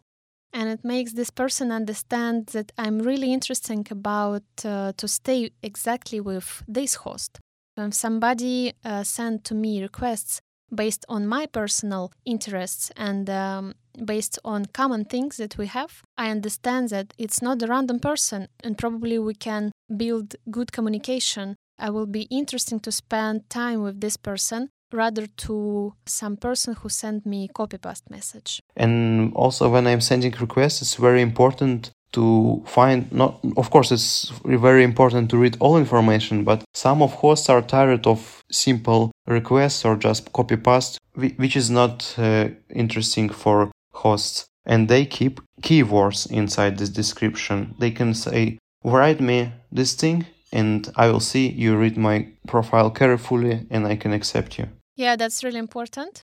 and 0.54 0.70
it 0.70 0.84
makes 0.84 1.14
this 1.14 1.30
person 1.30 1.72
understand 1.72 2.48
that 2.48 2.72
I'm 2.78 3.00
really 3.00 3.34
interested 3.34 3.92
about 3.92 4.44
uh, 4.66 4.92
to 4.98 5.08
stay 5.08 5.52
exactly 5.64 6.20
with 6.20 6.64
this 6.68 6.96
host. 6.96 7.40
When 7.76 7.92
somebody 7.92 8.74
uh, 8.84 9.04
sent 9.04 9.44
to 9.46 9.56
me 9.56 9.82
requests 9.82 10.42
based 10.74 11.06
on 11.10 11.28
my 11.28 11.46
personal 11.46 12.12
interests 12.26 12.92
and 12.98 13.30
um, 13.30 13.74
based 14.06 14.40
on 14.44 14.66
common 14.66 15.06
things 15.06 15.38
that 15.38 15.58
we 15.58 15.68
have, 15.68 16.02
I 16.18 16.30
understand 16.30 16.90
that 16.90 17.14
it's 17.18 17.42
not 17.42 17.62
a 17.62 17.68
random 17.68 18.00
person 18.00 18.48
and 18.64 18.78
probably 18.78 19.18
we 19.20 19.34
can 19.34 19.72
build 19.96 20.36
good 20.50 20.72
communication. 20.72 21.56
I 21.82 21.90
will 21.90 22.06
be 22.06 22.28
interesting 22.30 22.80
to 22.82 22.92
spend 22.92 23.50
time 23.50 23.82
with 23.82 24.00
this 24.00 24.16
person 24.16 24.70
rather 24.94 25.26
to 25.26 25.94
some 26.06 26.38
person 26.38 26.76
who 26.76 26.90
sent 26.90 27.26
me 27.26 27.48
copy 27.48 27.78
paste 27.78 28.10
message. 28.10 28.62
And 28.76 29.34
also 29.34 29.70
when 29.70 29.88
I'm 29.88 30.02
sending 30.02 30.34
requests, 30.40 30.82
it's 30.82 30.96
very 30.96 31.22
important 31.22 31.92
to 32.12 32.62
find 32.66 33.10
not 33.12 33.40
of 33.56 33.70
course 33.70 33.90
it's 33.90 34.34
very 34.44 34.84
important 34.84 35.30
to 35.30 35.38
read 35.38 35.56
all 35.62 35.78
information 35.78 36.44
but 36.44 36.62
some 36.74 37.02
of 37.02 37.14
hosts 37.14 37.50
are 37.50 37.62
tired 37.62 38.06
of 38.06 38.44
simple 38.52 39.12
requests 39.28 39.86
or 39.86 39.96
just 39.96 40.32
copy 40.34 40.58
paste 40.58 40.98
which 41.16 41.56
is 41.56 41.70
not 41.70 42.14
uh, 42.18 42.50
interesting 42.70 43.30
for 43.30 43.72
hosts 43.94 44.46
and 44.66 44.90
they 44.90 45.06
keep 45.06 45.40
keywords 45.62 46.30
inside 46.30 46.78
this 46.78 46.90
description 46.90 47.74
they 47.80 47.92
can 47.92 48.14
say 48.14 48.58
write 48.84 49.22
me 49.22 49.54
this 49.72 49.94
thing 49.94 50.26
and 50.52 50.92
i 50.96 51.08
will 51.08 51.20
see 51.20 51.50
you 51.50 51.78
read 51.78 51.98
my 51.98 52.28
profile 52.48 52.90
carefully 52.90 53.66
and 53.70 53.88
i 53.88 53.96
can 53.96 54.14
accept 54.14 54.58
you. 54.58 54.68
Yeah 54.96 55.16
that's 55.16 55.44
really 55.44 55.60
important. 55.60 56.22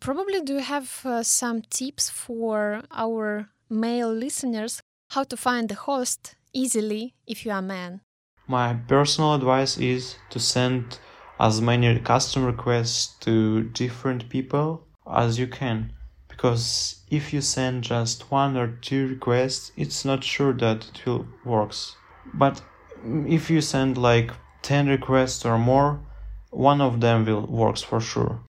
Probably 0.00 0.40
do 0.40 0.54
you 0.54 0.60
have 0.60 1.04
uh, 1.04 1.22
some 1.22 1.62
tips 1.62 2.08
for 2.08 2.82
our 2.90 3.50
male 3.68 4.12
listeners 4.12 4.80
how 5.10 5.24
to 5.24 5.36
find 5.36 5.68
the 5.68 5.74
host 5.74 6.36
easily 6.52 7.14
if 7.26 7.44
you 7.44 7.52
are 7.52 7.58
a 7.58 7.62
man. 7.62 8.00
My 8.46 8.74
personal 8.74 9.34
advice 9.34 9.78
is 9.78 10.16
to 10.30 10.40
send 10.40 10.98
as 11.38 11.60
many 11.60 11.98
custom 12.00 12.44
requests 12.44 13.14
to 13.20 13.62
different 13.62 14.28
people 14.28 14.86
as 15.10 15.38
you 15.38 15.46
can 15.46 15.92
because 16.28 17.02
if 17.10 17.32
you 17.32 17.40
send 17.40 17.84
just 17.84 18.30
one 18.30 18.56
or 18.56 18.68
two 18.80 19.08
requests 19.08 19.72
it's 19.76 20.04
not 20.04 20.24
sure 20.24 20.52
that 20.52 20.88
it 20.88 21.06
will 21.06 21.26
works. 21.44 21.96
But 22.34 22.62
if 23.26 23.50
you 23.50 23.60
send 23.60 23.96
like 23.96 24.30
10 24.62 24.88
requests 24.88 25.44
or 25.44 25.58
more 25.58 26.00
one 26.50 26.80
of 26.80 27.00
them 27.00 27.24
will 27.24 27.46
works 27.46 27.82
for 27.82 28.00
sure 28.00 28.40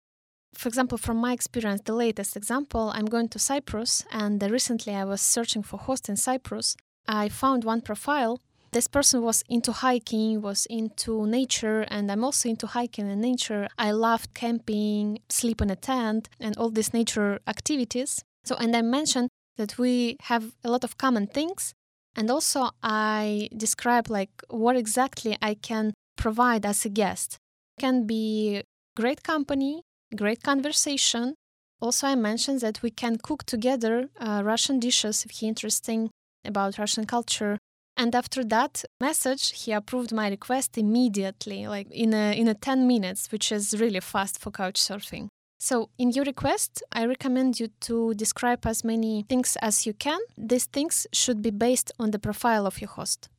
for 0.54 0.68
example, 0.68 0.98
from 0.98 1.18
my 1.18 1.34
experience, 1.34 1.82
the 1.86 1.94
latest 1.94 2.36
example, 2.36 2.92
I'm 2.94 3.06
going 3.06 3.30
to 3.30 3.40
Cyprus, 3.40 4.06
and 4.12 4.44
uh, 4.44 4.50
recently 4.50 4.94
I 4.94 5.06
was 5.06 5.22
searching 5.22 5.64
for 5.64 5.78
host 5.78 6.10
in 6.10 6.18
Cyprus. 6.18 6.76
I 7.08 7.30
found 7.30 7.64
one 7.64 7.82
profile. 7.82 8.40
This 8.72 8.88
person 8.88 9.22
was 9.22 9.44
into 9.50 9.72
hiking, 9.72 10.42
was 10.42 10.66
into 10.68 11.26
nature, 11.26 11.82
and 11.90 12.12
I'm 12.12 12.24
also 12.24 12.48
into 12.50 12.68
hiking 12.68 13.10
and 13.10 13.22
nature. 13.22 13.68
I 13.78 13.92
loved 13.92 14.34
camping, 14.34 15.20
sleep 15.30 15.62
in 15.62 15.70
a 15.70 15.76
tent, 15.76 16.30
and 16.40 16.56
all 16.58 16.70
these 16.70 16.94
nature 16.94 17.40
activities. 17.48 18.24
So, 18.46 18.56
and 18.56 18.76
I 18.76 18.82
mentioned 18.82 19.30
that 19.58 19.78
we 19.78 20.18
have 20.22 20.54
a 20.64 20.70
lot 20.70 20.84
of 20.84 20.98
common 20.98 21.28
things, 21.28 21.74
and 22.16 22.30
also 22.30 22.72
I 22.84 23.50
describe 23.56 24.10
like 24.10 24.32
what 24.50 24.76
exactly 24.76 25.38
I 25.42 25.54
can 25.56 25.94
provide 26.18 26.66
as 26.66 26.86
a 26.86 26.90
guest. 26.90 27.38
It 27.78 27.82
can 27.82 28.06
be 28.06 28.64
great 28.96 29.24
company, 29.24 29.82
great 30.16 30.44
conversation. 30.44 31.36
Also, 31.80 32.08
I 32.08 32.16
mentioned 32.16 32.62
that 32.62 32.82
we 32.84 32.92
can 32.92 33.18
cook 33.18 33.44
together 33.46 34.10
uh, 34.20 34.42
Russian 34.46 34.80
dishes 34.80 35.26
if 35.26 35.32
he 35.32 35.48
interesting 35.48 36.10
about 36.46 36.78
Russian 36.78 37.06
culture. 37.06 37.58
And 37.98 38.16
after 38.16 38.44
that 38.46 38.84
message, 39.00 39.64
he 39.64 39.72
approved 39.72 40.12
my 40.14 40.30
request 40.30 40.78
immediately, 40.78 41.68
like 41.68 41.90
in 41.92 42.14
a 42.14 42.38
in 42.38 42.48
a 42.48 42.54
10 42.54 42.88
minutes, 42.88 43.32
which 43.32 43.52
is 43.52 43.80
really 43.80 44.00
fast 44.00 44.40
for 44.40 44.52
couch 44.52 44.76
surfing. 44.76 45.28
So, 45.64 45.92
in 46.00 46.10
your 46.10 46.26
request, 46.26 46.82
I 46.92 47.06
recommend 47.06 47.60
you 47.60 47.68
to 47.82 48.16
describe 48.16 48.66
as 48.66 48.84
many 48.84 49.26
things 49.30 49.56
as 49.62 49.86
you 49.86 49.94
can. 49.94 50.20
These 50.36 50.66
things 50.66 51.06
should 51.14 51.44
be 51.44 51.52
based 51.52 51.92
on 52.00 52.10
the 52.10 52.18
profile 52.18 52.66
of 52.66 52.82
your 52.82 52.90
host. 52.90 53.30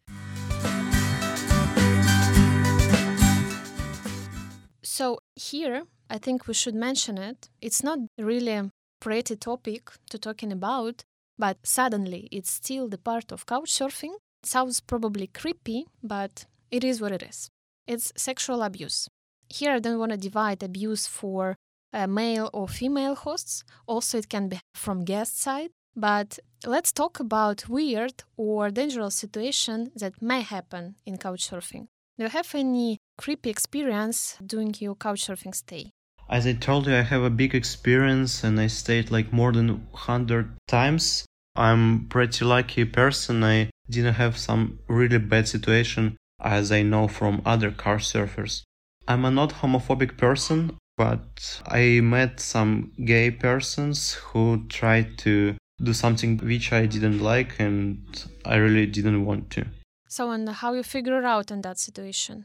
So, 4.84 5.18
here 5.34 5.82
I 6.08 6.18
think 6.18 6.46
we 6.46 6.54
should 6.54 6.76
mention 6.76 7.18
it. 7.18 7.48
It's 7.60 7.82
not 7.82 7.98
really 8.16 8.52
a 8.52 8.70
pretty 9.00 9.34
topic 9.34 9.90
to 10.10 10.16
talking 10.16 10.52
about, 10.52 11.02
but 11.36 11.56
suddenly 11.64 12.28
it's 12.30 12.52
still 12.52 12.88
the 12.88 12.98
part 12.98 13.32
of 13.32 13.46
couch 13.46 13.72
surfing. 13.72 14.14
It 14.44 14.46
sounds 14.46 14.78
probably 14.80 15.26
creepy, 15.26 15.88
but 16.04 16.46
it 16.70 16.84
is 16.84 17.00
what 17.00 17.10
it 17.10 17.24
is. 17.24 17.50
It's 17.88 18.12
sexual 18.16 18.62
abuse. 18.62 19.08
Here 19.48 19.72
I 19.72 19.80
don't 19.80 19.98
want 19.98 20.12
to 20.12 20.16
divide 20.16 20.62
abuse 20.62 21.08
for 21.08 21.56
uh, 21.92 22.06
male 22.06 22.50
or 22.52 22.68
female 22.68 23.14
hosts. 23.14 23.64
Also, 23.86 24.18
it 24.18 24.28
can 24.28 24.48
be 24.48 24.60
from 24.74 25.04
guest 25.04 25.40
side. 25.40 25.70
But 25.94 26.38
let's 26.64 26.92
talk 26.92 27.20
about 27.20 27.68
weird 27.68 28.24
or 28.36 28.70
dangerous 28.70 29.14
situation 29.14 29.92
that 29.96 30.22
may 30.22 30.40
happen 30.40 30.96
in 31.04 31.18
couchsurfing. 31.18 31.88
Do 32.18 32.24
you 32.24 32.30
have 32.30 32.54
any 32.54 32.98
creepy 33.18 33.50
experience 33.50 34.38
during 34.44 34.74
your 34.78 34.94
couchsurfing 34.94 35.54
stay? 35.54 35.92
As 36.30 36.46
I 36.46 36.54
told 36.54 36.86
you, 36.86 36.94
I 36.94 37.02
have 37.02 37.22
a 37.22 37.30
big 37.30 37.54
experience 37.54 38.42
and 38.42 38.58
I 38.58 38.68
stayed 38.68 39.10
like 39.10 39.32
more 39.32 39.52
than 39.52 39.86
100 39.90 40.56
times. 40.66 41.26
I'm 41.54 42.06
pretty 42.08 42.44
lucky 42.44 42.86
person. 42.86 43.44
I 43.44 43.70
didn't 43.90 44.14
have 44.14 44.38
some 44.38 44.78
really 44.88 45.18
bad 45.18 45.46
situation 45.48 46.16
as 46.40 46.72
I 46.72 46.82
know 46.82 47.08
from 47.08 47.42
other 47.44 47.70
couch 47.70 48.04
surfers. 48.10 48.62
I'm 49.06 49.24
a 49.24 49.30
not 49.30 49.54
homophobic 49.54 50.16
person, 50.16 50.78
but 50.96 51.62
I 51.66 52.00
met 52.00 52.40
some 52.40 52.92
gay 53.04 53.30
persons 53.30 54.14
who 54.14 54.64
tried 54.68 55.18
to 55.18 55.56
do 55.82 55.92
something 55.92 56.38
which 56.38 56.72
I 56.72 56.86
didn't 56.86 57.20
like 57.20 57.58
and 57.58 58.02
I 58.44 58.56
really 58.56 58.86
didn't 58.86 59.24
want 59.24 59.50
to. 59.50 59.66
So, 60.08 60.30
and 60.30 60.48
how 60.48 60.74
you 60.74 60.82
figure 60.82 61.22
out 61.24 61.50
in 61.50 61.62
that 61.62 61.78
situation? 61.78 62.44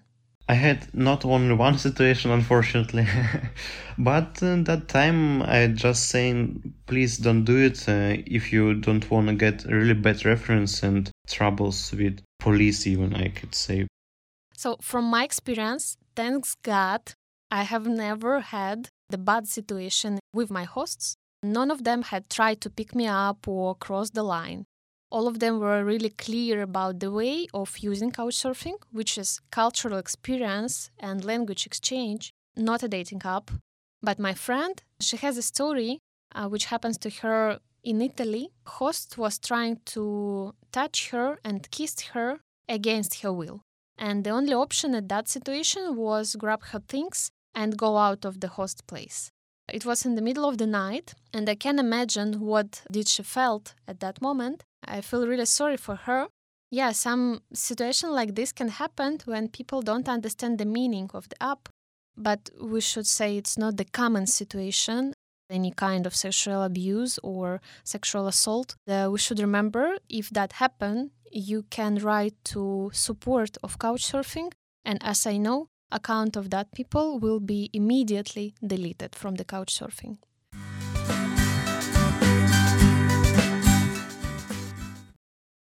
I 0.49 0.53
had 0.53 0.93
not 0.93 1.25
only 1.25 1.53
one 1.53 1.77
situation, 1.87 2.31
unfortunately, 2.31 3.05
but 3.97 4.41
uh, 4.41 4.55
that 4.63 4.87
time 4.87 5.41
I 5.41 5.67
just 5.67 6.07
saying, 6.07 6.73
please 6.85 7.17
don't 7.17 7.43
do 7.43 7.57
it 7.57 7.87
uh, 7.89 8.23
if 8.25 8.53
you 8.53 8.75
don't 8.75 9.09
want 9.11 9.27
to 9.27 9.33
get 9.33 9.65
really 9.65 9.93
bad 9.93 10.23
reference 10.25 10.83
and 10.83 11.11
troubles 11.27 11.91
with 11.91 12.21
police, 12.39 12.87
even 12.87 13.13
I 13.13 13.27
could 13.27 13.53
say. 13.53 13.87
So, 14.53 14.77
from 14.81 15.05
my 15.05 15.23
experience, 15.23 15.97
thanks 16.15 16.55
God, 16.63 17.13
I 17.49 17.63
have 17.63 17.87
never 17.87 18.39
had 18.39 18.89
the 19.09 19.17
bad 19.17 19.47
situation 19.47 20.19
with 20.33 20.51
my 20.51 20.63
hosts. 20.63 21.15
None 21.43 21.71
of 21.71 21.83
them 21.83 22.01
had 22.03 22.29
tried 22.29 22.61
to 22.61 22.69
pick 22.69 22.93
me 22.93 23.07
up 23.07 23.47
or 23.47 23.75
cross 23.75 24.09
the 24.09 24.23
line 24.23 24.65
all 25.09 25.27
of 25.27 25.39
them 25.39 25.59
were 25.59 25.83
really 25.83 26.09
clear 26.09 26.61
about 26.61 26.99
the 26.99 27.11
way 27.11 27.47
of 27.53 27.77
using 27.79 28.11
couchsurfing, 28.11 28.75
which 28.91 29.17
is 29.17 29.39
cultural 29.51 29.97
experience 29.97 30.91
and 30.99 31.23
language 31.23 31.65
exchange, 31.65 32.31
not 32.55 32.83
a 32.83 32.87
dating 32.87 33.21
app. 33.23 33.51
But 34.01 34.19
my 34.19 34.33
friend, 34.33 34.81
she 34.99 35.17
has 35.17 35.37
a 35.37 35.41
story 35.41 35.99
uh, 36.35 36.47
which 36.47 36.65
happens 36.65 36.97
to 36.99 37.09
her 37.21 37.59
in 37.83 38.01
Italy. 38.01 38.49
Host 38.65 39.17
was 39.17 39.39
trying 39.39 39.79
to 39.85 40.53
touch 40.71 41.09
her 41.11 41.39
and 41.43 41.69
kissed 41.71 42.01
her 42.13 42.41
against 42.67 43.21
her 43.21 43.31
will. 43.31 43.61
And 43.97 44.23
the 44.23 44.29
only 44.31 44.53
option 44.53 44.93
at 44.93 45.09
that 45.09 45.27
situation 45.29 45.95
was 45.95 46.35
grab 46.35 46.63
her 46.65 46.81
things 46.87 47.31
and 47.55 47.77
go 47.77 47.97
out 47.97 48.25
of 48.25 48.39
the 48.39 48.49
host 48.49 48.87
place. 48.87 49.31
It 49.71 49.85
was 49.85 50.05
in 50.05 50.15
the 50.15 50.21
middle 50.21 50.45
of 50.45 50.57
the 50.57 50.67
night, 50.67 51.13
and 51.33 51.49
I 51.49 51.55
can 51.55 51.77
imagine 51.79 52.39
what 52.39 52.83
did 52.91 53.07
she 53.07 53.23
felt 53.23 53.73
at 53.87 53.99
that 53.99 54.21
moment. 54.21 54.63
I 54.85 55.01
feel 55.01 55.27
really 55.27 55.45
sorry 55.45 55.77
for 55.77 55.95
her. 55.95 56.27
Yeah, 56.71 56.91
some 56.91 57.41
situation 57.53 58.11
like 58.11 58.35
this 58.35 58.51
can 58.51 58.69
happen 58.69 59.19
when 59.25 59.49
people 59.49 59.81
don't 59.81 60.07
understand 60.07 60.57
the 60.57 60.65
meaning 60.65 61.09
of 61.13 61.27
the 61.29 61.41
app, 61.41 61.69
but 62.15 62.49
we 62.61 62.81
should 62.81 63.07
say 63.07 63.37
it's 63.37 63.57
not 63.57 63.77
the 63.77 63.85
common 63.85 64.27
situation 64.27 65.13
any 65.49 65.71
kind 65.71 66.05
of 66.05 66.15
sexual 66.15 66.63
abuse 66.63 67.19
or 67.23 67.61
sexual 67.83 68.27
assault 68.27 68.75
uh, 68.87 69.07
we 69.11 69.17
should 69.17 69.39
remember 69.39 69.97
if 70.09 70.29
that 70.31 70.53
happen 70.53 71.11
you 71.31 71.63
can 71.69 71.95
write 71.95 72.35
to 72.43 72.89
support 72.93 73.57
of 73.63 73.79
couchsurfing 73.79 74.51
and 74.83 74.99
as 75.03 75.25
i 75.25 75.37
know 75.37 75.67
account 75.91 76.35
of 76.35 76.49
that 76.49 76.73
people 76.73 77.19
will 77.19 77.39
be 77.39 77.69
immediately 77.73 78.53
deleted 78.65 79.15
from 79.15 79.35
the 79.35 79.45
couchsurfing. 79.45 80.17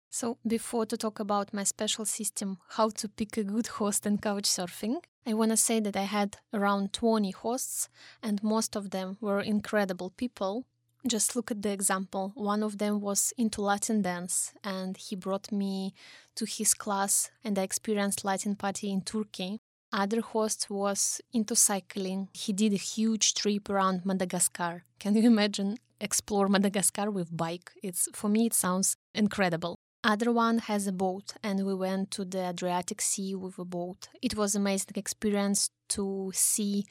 So, 0.09 0.37
before 0.47 0.85
to 0.85 0.95
talk 0.95 1.19
about 1.19 1.53
my 1.53 1.63
special 1.63 2.05
system, 2.05 2.57
how 2.69 2.89
to 2.91 3.09
pick 3.09 3.35
a 3.35 3.43
good 3.43 3.67
host 3.67 4.05
in 4.05 4.19
couchsurfing, 4.19 4.97
I 5.25 5.33
want 5.33 5.51
to 5.51 5.57
say 5.57 5.79
that 5.81 5.97
I 5.97 6.03
had 6.03 6.37
around 6.53 6.93
20 6.93 7.31
hosts, 7.31 7.89
and 8.21 8.41
most 8.41 8.75
of 8.75 8.91
them 8.91 9.17
were 9.19 9.41
incredible 9.41 10.11
people. 10.11 10.65
Just 11.05 11.35
look 11.35 11.51
at 11.51 11.61
the 11.61 11.71
example. 11.71 12.31
One 12.35 12.63
of 12.63 12.77
them 12.77 13.01
was 13.01 13.33
into 13.37 13.61
Latin 13.61 14.01
dance, 14.01 14.53
and 14.63 14.95
he 14.95 15.17
brought 15.17 15.51
me 15.51 15.93
to 16.35 16.45
his 16.45 16.73
class, 16.73 17.29
and 17.43 17.59
I 17.59 17.63
experienced 17.63 18.23
Latin 18.23 18.55
party 18.55 18.91
in 18.91 19.01
Turkey 19.01 19.59
other 19.93 20.21
host 20.21 20.69
was 20.69 21.21
into 21.31 21.55
cycling. 21.55 22.27
He 22.33 22.51
did 22.51 22.73
a 22.73 22.77
huge 22.77 23.35
trip 23.35 23.69
around 23.69 24.05
Madagascar. 24.05 24.83
Can 24.99 25.15
you 25.15 25.27
imagine 25.27 25.77
explore 26.01 26.47
Madagascar 26.49 27.11
with 27.11 27.35
bike? 27.37 27.71
It's 27.81 28.09
for 28.13 28.27
me 28.29 28.47
it 28.47 28.53
sounds 28.53 28.95
incredible. 29.13 29.75
Other 30.03 30.33
one 30.33 30.57
has 30.57 30.85
a 30.87 30.91
boat 30.91 31.35
and 31.41 31.65
we 31.65 31.73
went 31.73 32.11
to 32.11 32.25
the 32.25 32.49
Adriatic 32.49 32.99
Sea 32.99 33.35
with 33.35 33.57
a 33.57 33.63
boat. 33.63 34.09
It 34.21 34.35
was 34.35 34.55
amazing 34.55 34.97
experience 34.97 35.69
to 35.89 36.31
see 36.33 36.85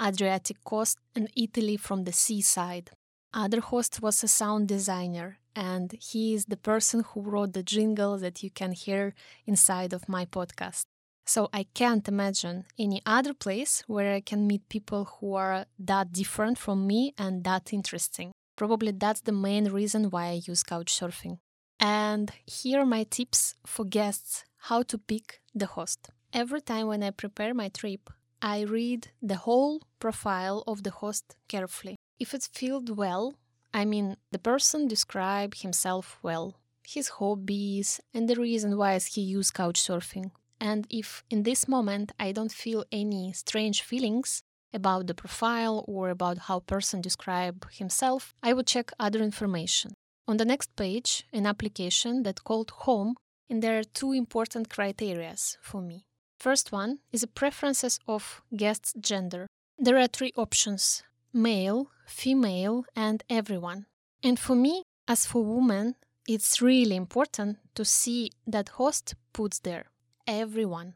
Adriatic 0.00 0.64
coast 0.64 0.98
and 1.14 1.30
Italy 1.36 1.76
from 1.76 2.04
the 2.04 2.12
seaside. 2.12 2.90
other 3.32 3.60
host 3.60 4.00
was 4.02 4.24
a 4.24 4.28
sound 4.28 4.66
designer, 4.66 5.38
and 5.54 5.92
he 6.00 6.34
is 6.34 6.46
the 6.46 6.56
person 6.56 7.04
who 7.08 7.20
wrote 7.20 7.52
the 7.52 7.62
jingle 7.62 8.16
that 8.18 8.42
you 8.42 8.50
can 8.50 8.72
hear 8.72 9.14
inside 9.46 9.92
of 9.92 10.08
my 10.08 10.24
podcast. 10.24 10.86
So 11.26 11.48
I 11.52 11.64
can't 11.74 12.06
imagine 12.06 12.66
any 12.78 13.02
other 13.04 13.34
place 13.34 13.82
where 13.88 14.14
I 14.14 14.20
can 14.20 14.46
meet 14.46 14.68
people 14.68 15.04
who 15.04 15.34
are 15.34 15.66
that 15.78 16.12
different 16.12 16.56
from 16.56 16.86
me 16.86 17.14
and 17.18 17.42
that 17.42 17.72
interesting. 17.72 18.30
Probably 18.54 18.92
that's 18.92 19.22
the 19.22 19.32
main 19.32 19.66
reason 19.72 20.10
why 20.10 20.26
I 20.26 20.40
use 20.46 20.62
couchsurfing. 20.62 21.38
And 21.80 22.30
here 22.46 22.80
are 22.80 22.86
my 22.86 23.04
tips 23.04 23.54
for 23.66 23.84
guests 23.84 24.44
how 24.68 24.82
to 24.84 24.98
pick 24.98 25.40
the 25.54 25.66
host. 25.66 26.10
Every 26.32 26.60
time 26.60 26.86
when 26.86 27.02
I 27.02 27.10
prepare 27.10 27.54
my 27.54 27.68
trip, 27.68 28.08
I 28.40 28.60
read 28.60 29.08
the 29.20 29.36
whole 29.36 29.82
profile 29.98 30.62
of 30.66 30.84
the 30.84 30.90
host 30.90 31.36
carefully. 31.48 31.96
If 32.20 32.34
it's 32.34 32.46
filled 32.46 32.96
well, 32.96 33.34
I 33.74 33.84
mean 33.84 34.16
the 34.30 34.38
person 34.38 34.86
describe 34.86 35.54
himself 35.54 36.18
well, 36.22 36.54
his 36.86 37.08
hobbies 37.08 38.00
and 38.14 38.28
the 38.28 38.36
reason 38.36 38.76
why 38.76 38.98
he 38.98 39.20
use 39.22 39.50
couchsurfing. 39.50 40.30
And 40.60 40.86
if 40.90 41.22
in 41.30 41.42
this 41.42 41.68
moment 41.68 42.12
I 42.18 42.32
don't 42.32 42.52
feel 42.52 42.84
any 42.90 43.32
strange 43.32 43.82
feelings 43.82 44.42
about 44.72 45.06
the 45.06 45.14
profile 45.14 45.84
or 45.86 46.10
about 46.10 46.38
how 46.38 46.60
person 46.60 47.00
describe 47.00 47.66
himself, 47.72 48.34
I 48.42 48.52
would 48.52 48.66
check 48.66 48.90
other 48.98 49.20
information. 49.20 49.92
On 50.28 50.36
the 50.36 50.44
next 50.44 50.74
page, 50.76 51.24
an 51.32 51.46
application 51.46 52.22
that 52.24 52.44
called 52.44 52.70
Home, 52.84 53.16
and 53.48 53.62
there 53.62 53.78
are 53.78 53.84
two 53.84 54.12
important 54.12 54.68
criterias 54.68 55.56
for 55.60 55.80
me. 55.80 56.04
First 56.38 56.72
one 56.72 56.98
is 57.12 57.20
the 57.22 57.28
preferences 57.28 57.98
of 58.06 58.42
guest's 58.54 58.92
gender. 59.00 59.46
There 59.78 59.98
are 59.98 60.08
three 60.08 60.32
options 60.36 61.02
male, 61.32 61.90
female, 62.06 62.84
and 62.94 63.22
everyone. 63.28 63.86
And 64.22 64.38
for 64.38 64.56
me, 64.56 64.82
as 65.06 65.26
for 65.26 65.44
women, 65.44 65.94
it's 66.26 66.62
really 66.62 66.96
important 66.96 67.58
to 67.74 67.84
see 67.84 68.30
that 68.46 68.70
host 68.70 69.14
puts 69.32 69.60
there 69.60 69.86
everyone. 70.26 70.94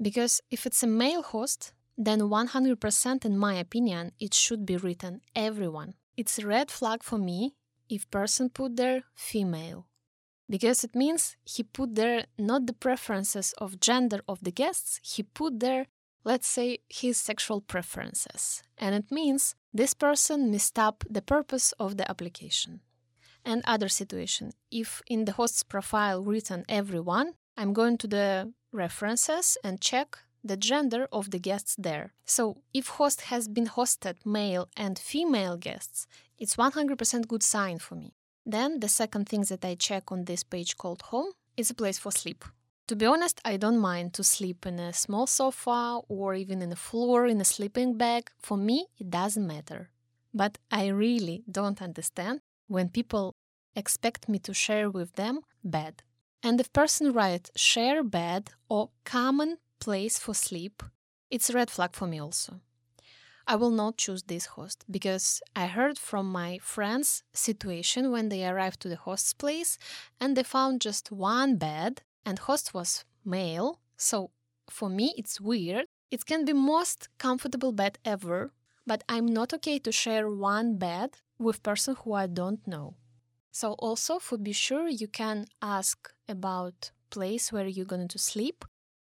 Because 0.00 0.40
if 0.50 0.66
it's 0.66 0.82
a 0.82 0.86
male 0.86 1.22
host, 1.22 1.72
then 1.96 2.20
100% 2.20 3.24
in 3.24 3.38
my 3.38 3.54
opinion, 3.54 4.12
it 4.20 4.34
should 4.34 4.64
be 4.64 4.76
written 4.76 5.20
everyone. 5.34 5.94
It's 6.16 6.38
a 6.38 6.46
red 6.46 6.70
flag 6.70 7.02
for 7.02 7.18
me 7.18 7.54
if 7.88 8.10
person 8.10 8.50
put 8.50 8.76
there 8.76 9.04
female 9.14 9.86
because 10.48 10.82
it 10.82 10.94
means 10.94 11.36
he 11.44 11.62
put 11.62 11.94
there 11.94 12.26
not 12.38 12.66
the 12.66 12.72
preferences 12.72 13.52
of 13.58 13.80
gender 13.80 14.20
of 14.26 14.42
the 14.42 14.52
guests 14.52 15.00
he 15.02 15.22
put 15.22 15.60
there 15.60 15.86
let's 16.24 16.46
say 16.46 16.78
his 16.88 17.16
sexual 17.18 17.60
preferences 17.60 18.62
and 18.76 18.94
it 18.94 19.10
means 19.10 19.54
this 19.72 19.94
person 19.94 20.50
messed 20.50 20.78
up 20.78 21.04
the 21.08 21.22
purpose 21.22 21.72
of 21.78 21.96
the 21.96 22.10
application 22.10 22.80
and 23.44 23.62
other 23.64 23.88
situation 23.88 24.52
if 24.70 25.02
in 25.06 25.24
the 25.24 25.32
host's 25.32 25.62
profile 25.62 26.22
written 26.22 26.64
everyone 26.68 27.34
i'm 27.58 27.72
going 27.74 27.98
to 27.98 28.06
the 28.06 28.52
references 28.72 29.58
and 29.62 29.80
check 29.80 30.18
the 30.44 30.56
gender 30.56 31.08
of 31.12 31.30
the 31.30 31.38
guests 31.38 31.74
there. 31.78 32.12
So, 32.24 32.58
if 32.72 32.88
host 32.88 33.22
has 33.22 33.48
been 33.48 33.66
hosted 33.66 34.16
male 34.24 34.68
and 34.76 34.98
female 34.98 35.56
guests, 35.56 36.06
it's 36.38 36.56
100% 36.56 37.28
good 37.28 37.42
sign 37.42 37.78
for 37.78 37.94
me. 37.96 38.14
Then 38.46 38.80
the 38.80 38.88
second 38.88 39.28
thing 39.28 39.42
that 39.42 39.64
I 39.64 39.74
check 39.74 40.10
on 40.10 40.24
this 40.24 40.42
page 40.42 40.76
called 40.76 41.02
home 41.02 41.32
is 41.56 41.70
a 41.70 41.74
place 41.74 41.98
for 41.98 42.12
sleep. 42.12 42.44
To 42.86 42.96
be 42.96 43.04
honest, 43.04 43.40
I 43.44 43.58
don't 43.58 43.78
mind 43.78 44.14
to 44.14 44.24
sleep 44.24 44.64
in 44.64 44.78
a 44.78 44.94
small 44.94 45.26
sofa 45.26 46.00
or 46.08 46.34
even 46.34 46.62
in 46.62 46.72
a 46.72 46.76
floor 46.76 47.26
in 47.26 47.40
a 47.40 47.44
sleeping 47.44 47.98
bag. 47.98 48.30
For 48.38 48.56
me, 48.56 48.86
it 48.98 49.10
doesn't 49.10 49.46
matter. 49.46 49.90
But 50.32 50.56
I 50.70 50.86
really 50.86 51.42
don't 51.50 51.82
understand 51.82 52.40
when 52.66 52.88
people 52.88 53.34
expect 53.76 54.28
me 54.28 54.38
to 54.38 54.54
share 54.54 54.88
with 54.90 55.12
them 55.14 55.40
bed. 55.62 56.02
And 56.42 56.60
if 56.60 56.72
person 56.72 57.12
write 57.12 57.50
share 57.56 58.02
bed 58.02 58.50
or 58.68 58.90
common 59.04 59.58
place 59.80 60.18
for 60.18 60.34
sleep, 60.34 60.82
it's 61.30 61.50
a 61.50 61.52
red 61.52 61.70
flag 61.70 61.94
for 61.94 62.06
me 62.06 62.20
also. 62.20 62.60
I 63.46 63.56
will 63.56 63.70
not 63.70 63.96
choose 63.96 64.24
this 64.24 64.44
host 64.44 64.84
because 64.90 65.40
I 65.56 65.66
heard 65.66 65.98
from 65.98 66.30
my 66.30 66.58
friends 66.58 67.22
situation 67.32 68.12
when 68.12 68.28
they 68.28 68.46
arrived 68.46 68.80
to 68.80 68.90
the 68.90 68.96
host's 68.96 69.32
place 69.32 69.78
and 70.20 70.36
they 70.36 70.42
found 70.42 70.82
just 70.82 71.10
one 71.10 71.56
bed 71.56 72.02
and 72.26 72.38
host 72.38 72.74
was 72.74 73.06
male. 73.24 73.80
So 73.96 74.30
for 74.68 74.90
me 74.90 75.14
it's 75.16 75.40
weird. 75.40 75.86
It 76.10 76.26
can 76.26 76.44
be 76.44 76.52
most 76.52 77.08
comfortable 77.18 77.72
bed 77.72 77.98
ever, 78.04 78.52
but 78.86 79.02
I'm 79.08 79.26
not 79.26 79.54
okay 79.54 79.78
to 79.78 79.92
share 79.92 80.30
one 80.30 80.76
bed 80.76 81.16
with 81.38 81.62
person 81.62 81.96
who 81.96 82.12
I 82.12 82.26
don't 82.26 82.66
know. 82.66 82.96
So 83.50 83.72
also 83.78 84.18
for 84.18 84.36
be 84.36 84.52
sure 84.52 84.88
you 84.88 85.08
can 85.08 85.46
ask 85.62 86.12
about 86.28 86.90
place 87.10 87.52
where 87.52 87.66
you're 87.66 87.84
going 87.84 88.08
to 88.08 88.18
sleep. 88.18 88.64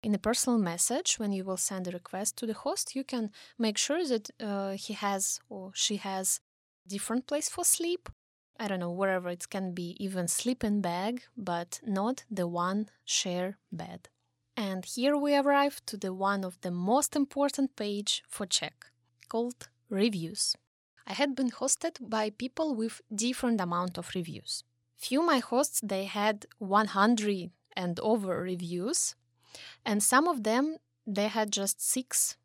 In 0.02 0.14
a 0.14 0.18
personal 0.18 0.58
message 0.58 1.18
when 1.18 1.32
you 1.32 1.44
will 1.44 1.56
send 1.56 1.88
a 1.88 1.90
request 1.90 2.36
to 2.38 2.46
the 2.46 2.54
host 2.54 2.94
you 2.94 3.02
can 3.02 3.30
make 3.58 3.78
sure 3.78 4.06
that 4.06 4.30
uh, 4.40 4.72
he 4.72 4.92
has 4.92 5.40
or 5.48 5.72
she 5.74 5.96
has 5.96 6.40
different 6.86 7.26
place 7.26 7.48
for 7.48 7.64
sleep. 7.64 8.08
I 8.58 8.68
don't 8.68 8.80
know 8.80 8.92
wherever 8.92 9.28
it 9.28 9.50
can 9.50 9.72
be 9.72 9.96
even 9.98 10.28
sleeping 10.28 10.80
bag 10.80 11.22
but 11.36 11.80
not 11.84 12.24
the 12.30 12.46
one 12.46 12.88
share 13.04 13.58
bed. 13.72 14.08
And 14.56 14.84
here 14.84 15.16
we 15.16 15.34
arrive 15.34 15.84
to 15.86 15.96
the 15.96 16.14
one 16.14 16.44
of 16.44 16.60
the 16.60 16.70
most 16.70 17.16
important 17.16 17.76
page 17.76 18.22
for 18.28 18.46
check 18.46 18.86
called 19.28 19.68
reviews. 19.90 20.56
I 21.06 21.12
had 21.12 21.34
been 21.34 21.50
hosted 21.50 21.96
by 22.00 22.30
people 22.30 22.74
with 22.74 23.00
different 23.14 23.60
amount 23.60 23.98
of 23.98 24.10
reviews 24.14 24.64
few 24.96 25.22
my 25.22 25.38
hosts 25.38 25.80
they 25.82 26.04
had 26.04 26.46
100 26.58 27.50
and 27.76 28.00
over 28.00 28.40
reviews 28.40 29.14
and 29.84 30.02
some 30.02 30.26
of 30.26 30.42
them 30.42 30.76
they 31.06 31.28
had 31.28 31.50
just 31.50 31.80
6 31.80 32.36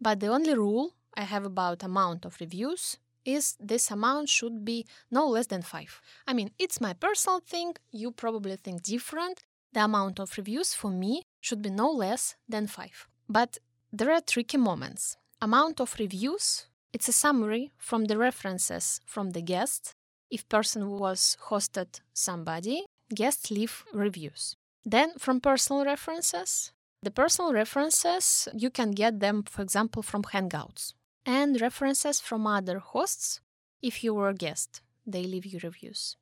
but 0.00 0.20
the 0.20 0.28
only 0.28 0.54
rule 0.54 0.94
i 1.14 1.22
have 1.22 1.44
about 1.44 1.82
amount 1.82 2.24
of 2.24 2.36
reviews 2.40 2.98
is 3.24 3.56
this 3.60 3.90
amount 3.90 4.28
should 4.28 4.64
be 4.64 4.86
no 5.10 5.26
less 5.26 5.46
than 5.46 5.62
5 5.62 6.00
i 6.26 6.32
mean 6.32 6.50
it's 6.58 6.80
my 6.80 6.92
personal 6.92 7.40
thing. 7.40 7.74
You 7.90 8.10
probably 8.10 8.56
think 8.56 8.82
different. 8.82 9.42
The 9.74 9.84
amount 9.84 10.18
of 10.18 10.36
reviews 10.38 10.72
for 10.74 10.90
me 10.90 11.22
should 11.40 11.62
be 11.62 11.70
no 11.70 11.90
less 11.90 12.36
than 12.48 12.66
5 12.66 13.08
but 13.28 13.58
there 13.92 14.12
are 14.12 14.20
tricky 14.20 14.58
moments. 14.58 15.16
Amount 15.40 15.80
of 15.80 15.96
reviews 15.98 16.66
it's 16.92 17.08
a 17.08 17.12
summary 17.12 17.70
from 17.76 18.06
the 18.06 18.16
references 18.16 19.00
from 19.04 19.30
the 19.30 19.42
guest 19.42 19.94
if 20.30 20.48
person 20.48 20.90
was 20.90 21.36
hosted 21.48 22.00
somebody 22.12 22.84
guests 23.14 23.50
leave 23.50 23.84
reviews 23.92 24.56
then 24.84 25.12
from 25.18 25.40
personal 25.40 25.84
references, 25.84 26.72
the 27.02 27.10
personal 27.10 27.52
references, 27.52 28.48
you 28.54 28.70
can 28.70 28.92
get 28.92 29.20
them, 29.20 29.42
for 29.42 29.62
example, 29.62 30.02
from 30.02 30.22
Hangouts. 30.22 30.94
And 31.26 31.60
references 31.60 32.20
from 32.20 32.46
other 32.46 32.78
hosts, 32.78 33.40
if 33.82 34.02
you 34.02 34.14
were 34.14 34.30
a 34.30 34.34
guest, 34.34 34.80
they 35.06 35.24
leave 35.24 35.44
you 35.44 35.60
reviews. 35.62 36.16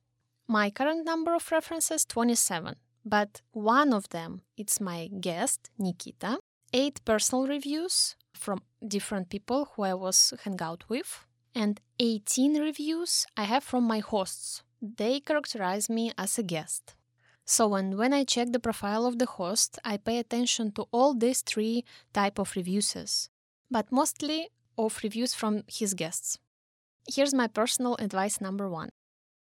My 0.47 0.69
current 0.69 1.05
number 1.05 1.33
of 1.33 1.49
references 1.51 2.03
27, 2.05 2.75
but 3.05 3.41
one 3.51 3.93
of 3.93 4.09
them 4.09 4.41
it's 4.57 4.81
my 4.81 5.07
guest 5.07 5.69
Nikita. 5.77 6.39
Eight 6.73 6.99
personal 7.05 7.47
reviews 7.47 8.17
from 8.33 8.61
different 8.85 9.29
people 9.29 9.69
who 9.71 9.83
I 9.83 9.93
was 9.93 10.33
hang 10.43 10.59
out 10.61 10.83
with, 10.89 11.25
and 11.57 11.81
18 11.99 12.61
reviews 12.61 13.25
I 13.35 13.45
have 13.45 13.63
from 13.63 13.83
my 13.83 13.99
hosts. 13.99 14.61
They 14.79 15.19
characterize 15.19 15.89
me 15.89 16.11
as 16.15 16.37
a 16.37 16.43
guest. 16.43 16.93
So 17.45 17.67
when, 17.67 17.97
when 17.97 18.13
I 18.13 18.25
check 18.25 18.51
the 18.51 18.59
profile 18.59 19.05
of 19.07 19.17
the 19.17 19.25
host, 19.25 19.79
I 19.83 19.97
pay 19.97 20.19
attention 20.19 20.71
to 20.73 20.85
all 20.91 21.15
these 21.15 21.41
three 21.41 21.83
type 22.13 22.37
of 22.37 22.55
reviews, 22.55 23.29
but 23.71 23.91
mostly 23.91 24.49
of 24.77 24.99
reviews 25.01 25.33
from 25.33 25.63
his 25.67 25.95
guests. 25.95 26.37
Here's 27.07 27.33
my 27.33 27.47
personal 27.47 27.95
advice 27.95 28.39
number 28.39 28.69
one. 28.69 28.89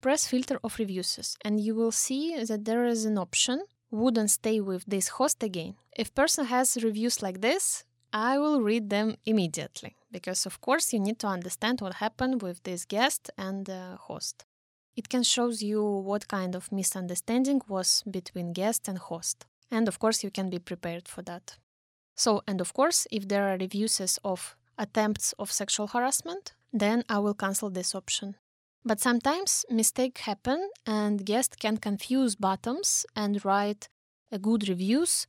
Press 0.01 0.29
filter 0.29 0.61
of 0.63 0.79
reviews 0.79 1.37
and 1.45 1.59
you 1.59 1.75
will 1.75 1.91
see 1.91 2.37
that 2.45 2.65
there 2.67 2.85
is 2.85 3.05
an 3.05 3.19
option 3.19 3.63
wouldn't 3.91 4.31
stay 4.31 4.61
with 4.61 4.85
this 4.87 5.09
host 5.09 5.43
again. 5.43 5.75
If 5.97 6.15
person 6.15 6.45
has 6.47 6.77
reviews 6.83 7.23
like 7.23 7.41
this, 7.41 7.85
I 8.17 8.39
will 8.39 8.63
read 8.63 8.89
them 8.89 9.17
immediately 9.27 9.95
because 10.11 10.47
of 10.47 10.63
course 10.63 10.95
you 10.95 11.01
need 11.01 11.19
to 11.19 11.27
understand 11.27 11.83
what 11.83 11.97
happened 11.97 12.41
with 12.41 12.63
this 12.63 12.87
guest 12.87 13.31
and 13.37 13.69
host. 14.09 14.47
It 14.97 15.11
can 15.11 15.23
shows 15.23 15.63
you 15.63 15.85
what 15.85 16.27
kind 16.27 16.55
of 16.55 16.73
misunderstanding 16.73 17.61
was 17.69 18.03
between 18.11 18.55
guest 18.55 18.89
and 18.89 18.97
host. 18.97 19.45
And 19.71 19.87
of 19.87 19.99
course, 19.99 20.25
you 20.25 20.31
can 20.31 20.49
be 20.49 20.59
prepared 20.59 21.09
for 21.09 21.21
that. 21.23 21.59
So, 22.17 22.43
and 22.47 22.63
of 22.63 22.73
course, 22.73 23.07
if 23.11 23.29
there 23.29 23.49
are 23.51 23.59
reviews 23.59 24.19
of 24.25 24.57
attempts 24.79 25.35
of 25.39 25.53
sexual 25.53 25.89
harassment, 25.89 26.55
then 26.73 27.05
I 27.11 27.19
will 27.19 27.35
cancel 27.35 27.69
this 27.69 27.95
option. 27.95 28.37
But 28.83 28.99
sometimes 28.99 29.67
mistake 29.69 30.17
happen 30.19 30.71
and 30.87 31.27
guest 31.27 31.61
can 31.61 31.77
confuse 31.77 32.35
bottoms 32.35 33.05
and 33.15 33.45
write 33.45 33.91
a 34.33 34.39
good 34.39 34.71
reviews 34.71 35.27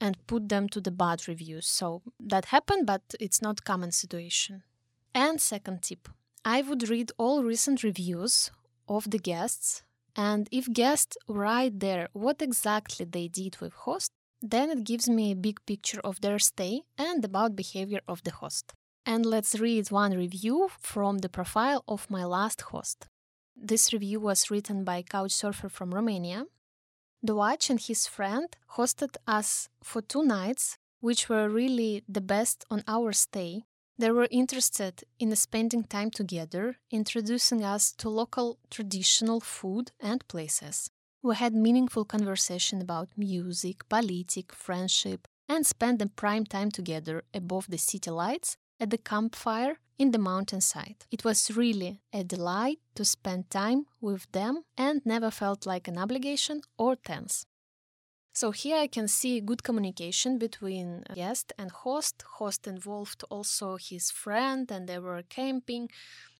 and 0.00 0.26
put 0.26 0.48
them 0.48 0.68
to 0.70 0.80
the 0.80 0.90
bad 0.90 1.28
reviews. 1.28 1.66
So 1.66 2.02
that 2.18 2.46
happened, 2.46 2.86
but 2.86 3.02
it's 3.20 3.42
not 3.42 3.64
common 3.64 3.92
situation. 3.92 4.62
And 5.14 5.40
second 5.40 5.82
tip, 5.82 6.08
I 6.44 6.62
would 6.62 6.88
read 6.88 7.12
all 7.18 7.42
recent 7.42 7.82
reviews 7.82 8.50
of 8.88 9.10
the 9.10 9.18
guests, 9.18 9.82
and 10.16 10.48
if 10.50 10.72
guests 10.72 11.16
write 11.28 11.80
there 11.80 12.08
what 12.12 12.42
exactly 12.42 13.04
they 13.04 13.28
did 13.28 13.60
with 13.60 13.72
host, 13.72 14.12
then 14.42 14.70
it 14.70 14.84
gives 14.84 15.08
me 15.08 15.32
a 15.32 15.36
big 15.36 15.64
picture 15.66 16.00
of 16.02 16.20
their 16.20 16.38
stay 16.38 16.82
and 16.96 17.24
about 17.24 17.56
behavior 17.56 18.00
of 18.08 18.22
the 18.22 18.30
host. 18.30 18.72
And 19.04 19.26
let's 19.26 19.60
read 19.60 19.90
one 19.90 20.12
review 20.16 20.68
from 20.78 21.18
the 21.18 21.28
profile 21.28 21.84
of 21.86 22.10
my 22.10 22.24
last 22.24 22.60
host. 22.62 23.08
This 23.56 23.92
review 23.92 24.20
was 24.20 24.50
written 24.50 24.84
by 24.84 25.02
Couchsurfer 25.02 25.70
from 25.70 25.94
Romania. 25.94 26.44
The 27.22 27.34
watch 27.34 27.68
and 27.68 27.78
his 27.78 28.06
friend 28.06 28.48
hosted 28.76 29.16
us 29.26 29.68
for 29.82 30.00
two 30.00 30.24
nights, 30.24 30.78
which 31.00 31.28
were 31.28 31.50
really 31.50 32.02
the 32.08 32.22
best 32.22 32.64
on 32.70 32.82
our 32.88 33.12
stay. 33.12 33.64
They 33.98 34.10
were 34.10 34.28
interested 34.30 35.04
in 35.18 35.36
spending 35.36 35.84
time 35.84 36.10
together, 36.10 36.76
introducing 36.90 37.62
us 37.62 37.92
to 37.98 38.08
local 38.08 38.58
traditional 38.70 39.40
food 39.40 39.92
and 40.00 40.26
places. 40.28 40.90
We 41.22 41.34
had 41.36 41.54
meaningful 41.54 42.06
conversation 42.06 42.80
about 42.80 43.10
music, 43.18 43.86
politics, 43.90 44.54
friendship, 44.54 45.28
and 45.46 45.66
spent 45.66 45.98
the 45.98 46.06
prime 46.06 46.46
time 46.46 46.70
together 46.70 47.24
above 47.34 47.66
the 47.68 47.76
city 47.76 48.10
lights 48.10 48.56
at 48.80 48.90
the 48.90 48.98
campfire 48.98 49.78
in 49.98 50.12
the 50.12 50.18
mountainside. 50.18 51.04
It 51.10 51.24
was 51.24 51.54
really 51.54 52.00
a 52.12 52.24
delight 52.24 52.78
to 52.94 53.04
spend 53.04 53.50
time 53.50 53.84
with 54.00 54.26
them 54.32 54.62
and 54.76 55.02
never 55.04 55.30
felt 55.30 55.66
like 55.66 55.86
an 55.86 55.98
obligation 55.98 56.62
or 56.78 56.96
tense. 56.96 57.44
So 58.32 58.52
here 58.52 58.78
I 58.78 58.86
can 58.86 59.08
see 59.08 59.40
good 59.40 59.62
communication 59.62 60.38
between 60.38 61.04
guest 61.14 61.52
and 61.58 61.70
host. 61.70 62.24
Host 62.38 62.66
involved 62.66 63.24
also 63.28 63.76
his 63.76 64.10
friend 64.10 64.70
and 64.70 64.88
they 64.88 64.98
were 64.98 65.22
camping. 65.28 65.90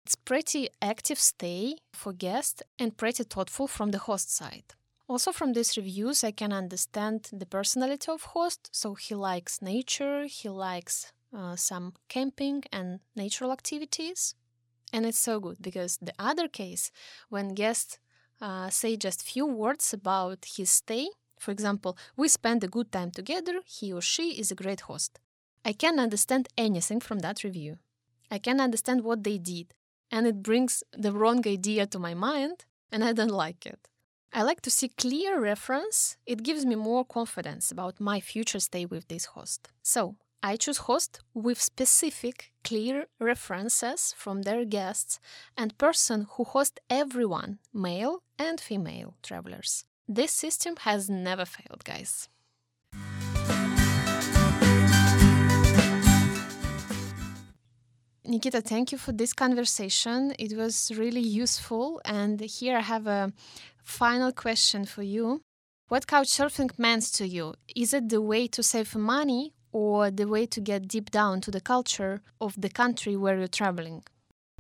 It's 0.07 0.14
pretty 0.14 0.70
active 0.81 1.18
stay 1.18 1.76
for 1.92 2.12
guest 2.14 2.62
and 2.79 2.96
pretty 2.96 3.24
thoughtful 3.24 3.66
from 3.66 3.90
the 3.90 3.98
host 3.98 4.35
side. 4.35 4.74
Also 5.09 5.33
from 5.33 5.53
these 5.53 5.76
reviews 5.76 6.24
I 6.24 6.31
can 6.31 6.53
understand 6.53 7.29
the 7.33 7.44
personality 7.44 8.11
of 8.11 8.22
host. 8.22 8.70
So 8.72 8.94
he 8.94 9.14
likes 9.14 9.61
nature, 9.61 10.24
he 10.24 10.48
likes 10.48 11.12
uh, 11.37 11.57
some 11.57 11.95
camping 12.09 12.64
and 12.73 13.01
natural 13.14 13.53
activities. 13.53 14.35
And 14.93 15.07
it's 15.07 15.19
so 15.19 15.38
good 15.40 15.59
because 15.61 15.99
the 16.03 16.12
other 16.19 16.49
case, 16.49 16.90
when 17.29 17.55
guests 17.55 17.99
uh, 18.40 18.71
say 18.71 18.97
just 18.97 19.23
few 19.23 19.47
words 19.47 19.93
about 19.93 20.45
his 20.57 20.71
stay, 20.71 21.09
for 21.38 21.53
example, 21.53 21.97
we 22.16 22.29
spend 22.29 22.62
a 22.62 22.69
good 22.69 22.93
time 22.93 23.11
together, 23.11 23.61
he 23.64 23.93
or 23.93 24.01
she 24.01 24.38
is 24.38 24.51
a 24.51 24.55
great 24.55 24.83
host. 24.83 25.19
I 25.64 25.73
can 25.73 25.99
understand 25.99 26.49
anything 26.57 27.01
from 27.01 27.21
that 27.21 27.45
review. 27.45 27.79
I 28.31 28.38
can 28.38 28.61
understand 28.61 29.05
what 29.05 29.25
they 29.25 29.38
did, 29.38 29.75
and 30.11 30.27
it 30.27 30.43
brings 30.43 30.83
the 30.93 31.12
wrong 31.12 31.47
idea 31.47 31.87
to 31.87 31.99
my 31.99 32.14
mind, 32.14 32.64
and 32.93 33.03
I 33.05 33.12
don't 33.12 33.31
like 33.31 33.66
it. 33.66 33.88
I 34.33 34.43
like 34.43 34.61
to 34.62 34.71
see 34.71 34.88
clear 34.88 35.40
reference. 35.40 36.16
It 36.27 36.43
gives 36.43 36.64
me 36.64 36.77
more 36.77 37.05
confidence 37.05 37.71
about 37.73 38.01
my 38.01 38.21
future 38.21 38.61
stay 38.61 38.87
with 38.87 39.09
this 39.09 39.25
host. 39.27 39.69
So, 39.83 40.16
I 40.42 40.57
choose 40.57 40.79
host 40.79 41.20
with 41.35 41.61
specific, 41.61 42.50
clear 42.64 43.07
references 43.18 44.14
from 44.16 44.42
their 44.42 44.64
guests 44.64 45.20
and 45.55 45.76
person 45.76 46.26
who 46.31 46.44
host 46.44 46.81
everyone, 46.88 47.59
male 47.74 48.22
and 48.38 48.59
female 48.59 49.16
travelers. 49.22 49.85
This 50.09 50.33
system 50.33 50.76
has 50.81 51.11
never 51.11 51.44
failed, 51.44 51.85
guys. 51.85 52.31
Nikita, 58.24 58.62
thank 58.62 58.92
you 58.92 58.98
for 58.98 59.12
this 59.12 59.35
conversation. 59.35 60.33
It 60.38 60.57
was 60.57 60.90
really 60.96 61.20
useful. 61.20 62.00
And 62.07 62.40
here 62.40 62.79
I 62.79 62.81
have 62.81 63.07
a 63.07 63.33
final 63.83 64.33
question 64.33 64.87
for 64.87 65.03
you. 65.03 65.42
What 65.88 66.07
couchsurfing 66.07 66.79
means 66.79 67.11
to 67.12 67.26
you? 67.26 67.55
Is 67.76 67.92
it 67.92 68.09
the 68.09 68.22
way 68.22 68.46
to 68.46 68.62
save 68.62 68.94
money 68.94 69.53
or 69.72 70.11
the 70.11 70.26
way 70.26 70.46
to 70.46 70.61
get 70.61 70.88
deep 70.88 71.11
down 71.11 71.40
to 71.42 71.50
the 71.50 71.61
culture 71.61 72.22
of 72.40 72.61
the 72.61 72.68
country 72.68 73.16
where 73.16 73.38
you're 73.38 73.48
traveling? 73.48 74.02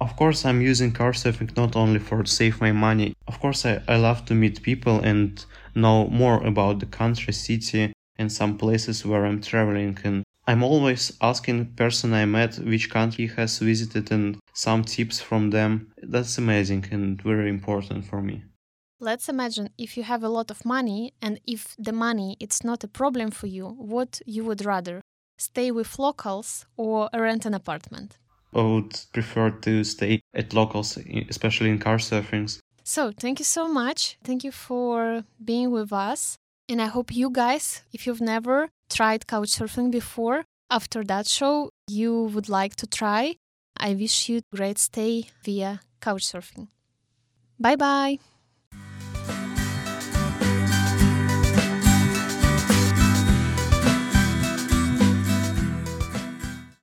Of 0.00 0.16
course, 0.16 0.46
I'm 0.46 0.62
using 0.62 0.92
couch 0.92 1.18
surfing 1.18 1.54
not 1.56 1.76
only 1.76 1.98
for 1.98 2.22
to 2.22 2.30
save 2.30 2.60
my 2.60 2.72
money. 2.72 3.12
Of 3.26 3.38
course, 3.38 3.66
I, 3.66 3.82
I 3.86 3.96
love 3.96 4.24
to 4.26 4.34
meet 4.34 4.62
people 4.62 5.00
and 5.00 5.44
know 5.74 6.08
more 6.08 6.42
about 6.42 6.78
the 6.80 6.86
country, 6.86 7.34
city, 7.34 7.92
and 8.16 8.32
some 8.32 8.56
places 8.56 9.04
where 9.04 9.26
I'm 9.26 9.42
traveling. 9.42 9.98
And 10.02 10.24
I'm 10.46 10.62
always 10.62 11.12
asking 11.20 11.74
person 11.76 12.14
I 12.14 12.24
met 12.24 12.56
which 12.58 12.88
country 12.90 13.26
he 13.26 13.34
has 13.34 13.58
visited 13.58 14.10
and 14.10 14.38
some 14.54 14.84
tips 14.84 15.20
from 15.20 15.50
them. 15.50 15.92
That's 16.02 16.38
amazing 16.38 16.86
and 16.90 17.20
very 17.20 17.50
important 17.50 18.06
for 18.06 18.22
me. 18.22 18.44
Let's 19.02 19.30
imagine 19.30 19.70
if 19.78 19.96
you 19.96 20.02
have 20.02 20.22
a 20.22 20.28
lot 20.28 20.50
of 20.50 20.66
money 20.66 21.14
and 21.22 21.40
if 21.46 21.74
the 21.78 21.92
money 21.92 22.36
it's 22.38 22.62
not 22.62 22.84
a 22.84 22.88
problem 22.88 23.30
for 23.30 23.46
you, 23.46 23.68
what 23.68 24.20
you 24.26 24.44
would 24.44 24.62
rather 24.66 25.00
stay 25.38 25.70
with 25.70 25.98
locals 25.98 26.66
or 26.76 27.08
rent 27.14 27.46
an 27.46 27.54
apartment? 27.54 28.18
I 28.54 28.60
would 28.60 29.00
prefer 29.14 29.52
to 29.52 29.84
stay 29.84 30.20
at 30.34 30.52
locals, 30.52 30.98
especially 31.30 31.70
in 31.70 31.78
car 31.78 31.96
couchsurfing. 31.96 32.60
So, 32.84 33.10
thank 33.10 33.38
you 33.38 33.44
so 33.46 33.68
much. 33.68 34.18
Thank 34.22 34.44
you 34.44 34.52
for 34.52 35.24
being 35.42 35.70
with 35.70 35.94
us. 35.94 36.36
And 36.68 36.82
I 36.82 36.86
hope 36.86 37.16
you 37.16 37.30
guys, 37.30 37.82
if 37.94 38.06
you've 38.06 38.20
never 38.20 38.68
tried 38.90 39.26
couchsurfing 39.26 39.90
before, 39.90 40.44
after 40.70 41.02
that 41.04 41.26
show, 41.26 41.70
you 41.88 42.24
would 42.34 42.50
like 42.50 42.76
to 42.76 42.86
try. 42.86 43.36
I 43.78 43.94
wish 43.94 44.28
you 44.28 44.42
great 44.54 44.78
stay 44.78 45.24
via 45.42 45.80
couchsurfing. 46.02 46.68
Bye 47.58 47.76
bye. 47.76 48.18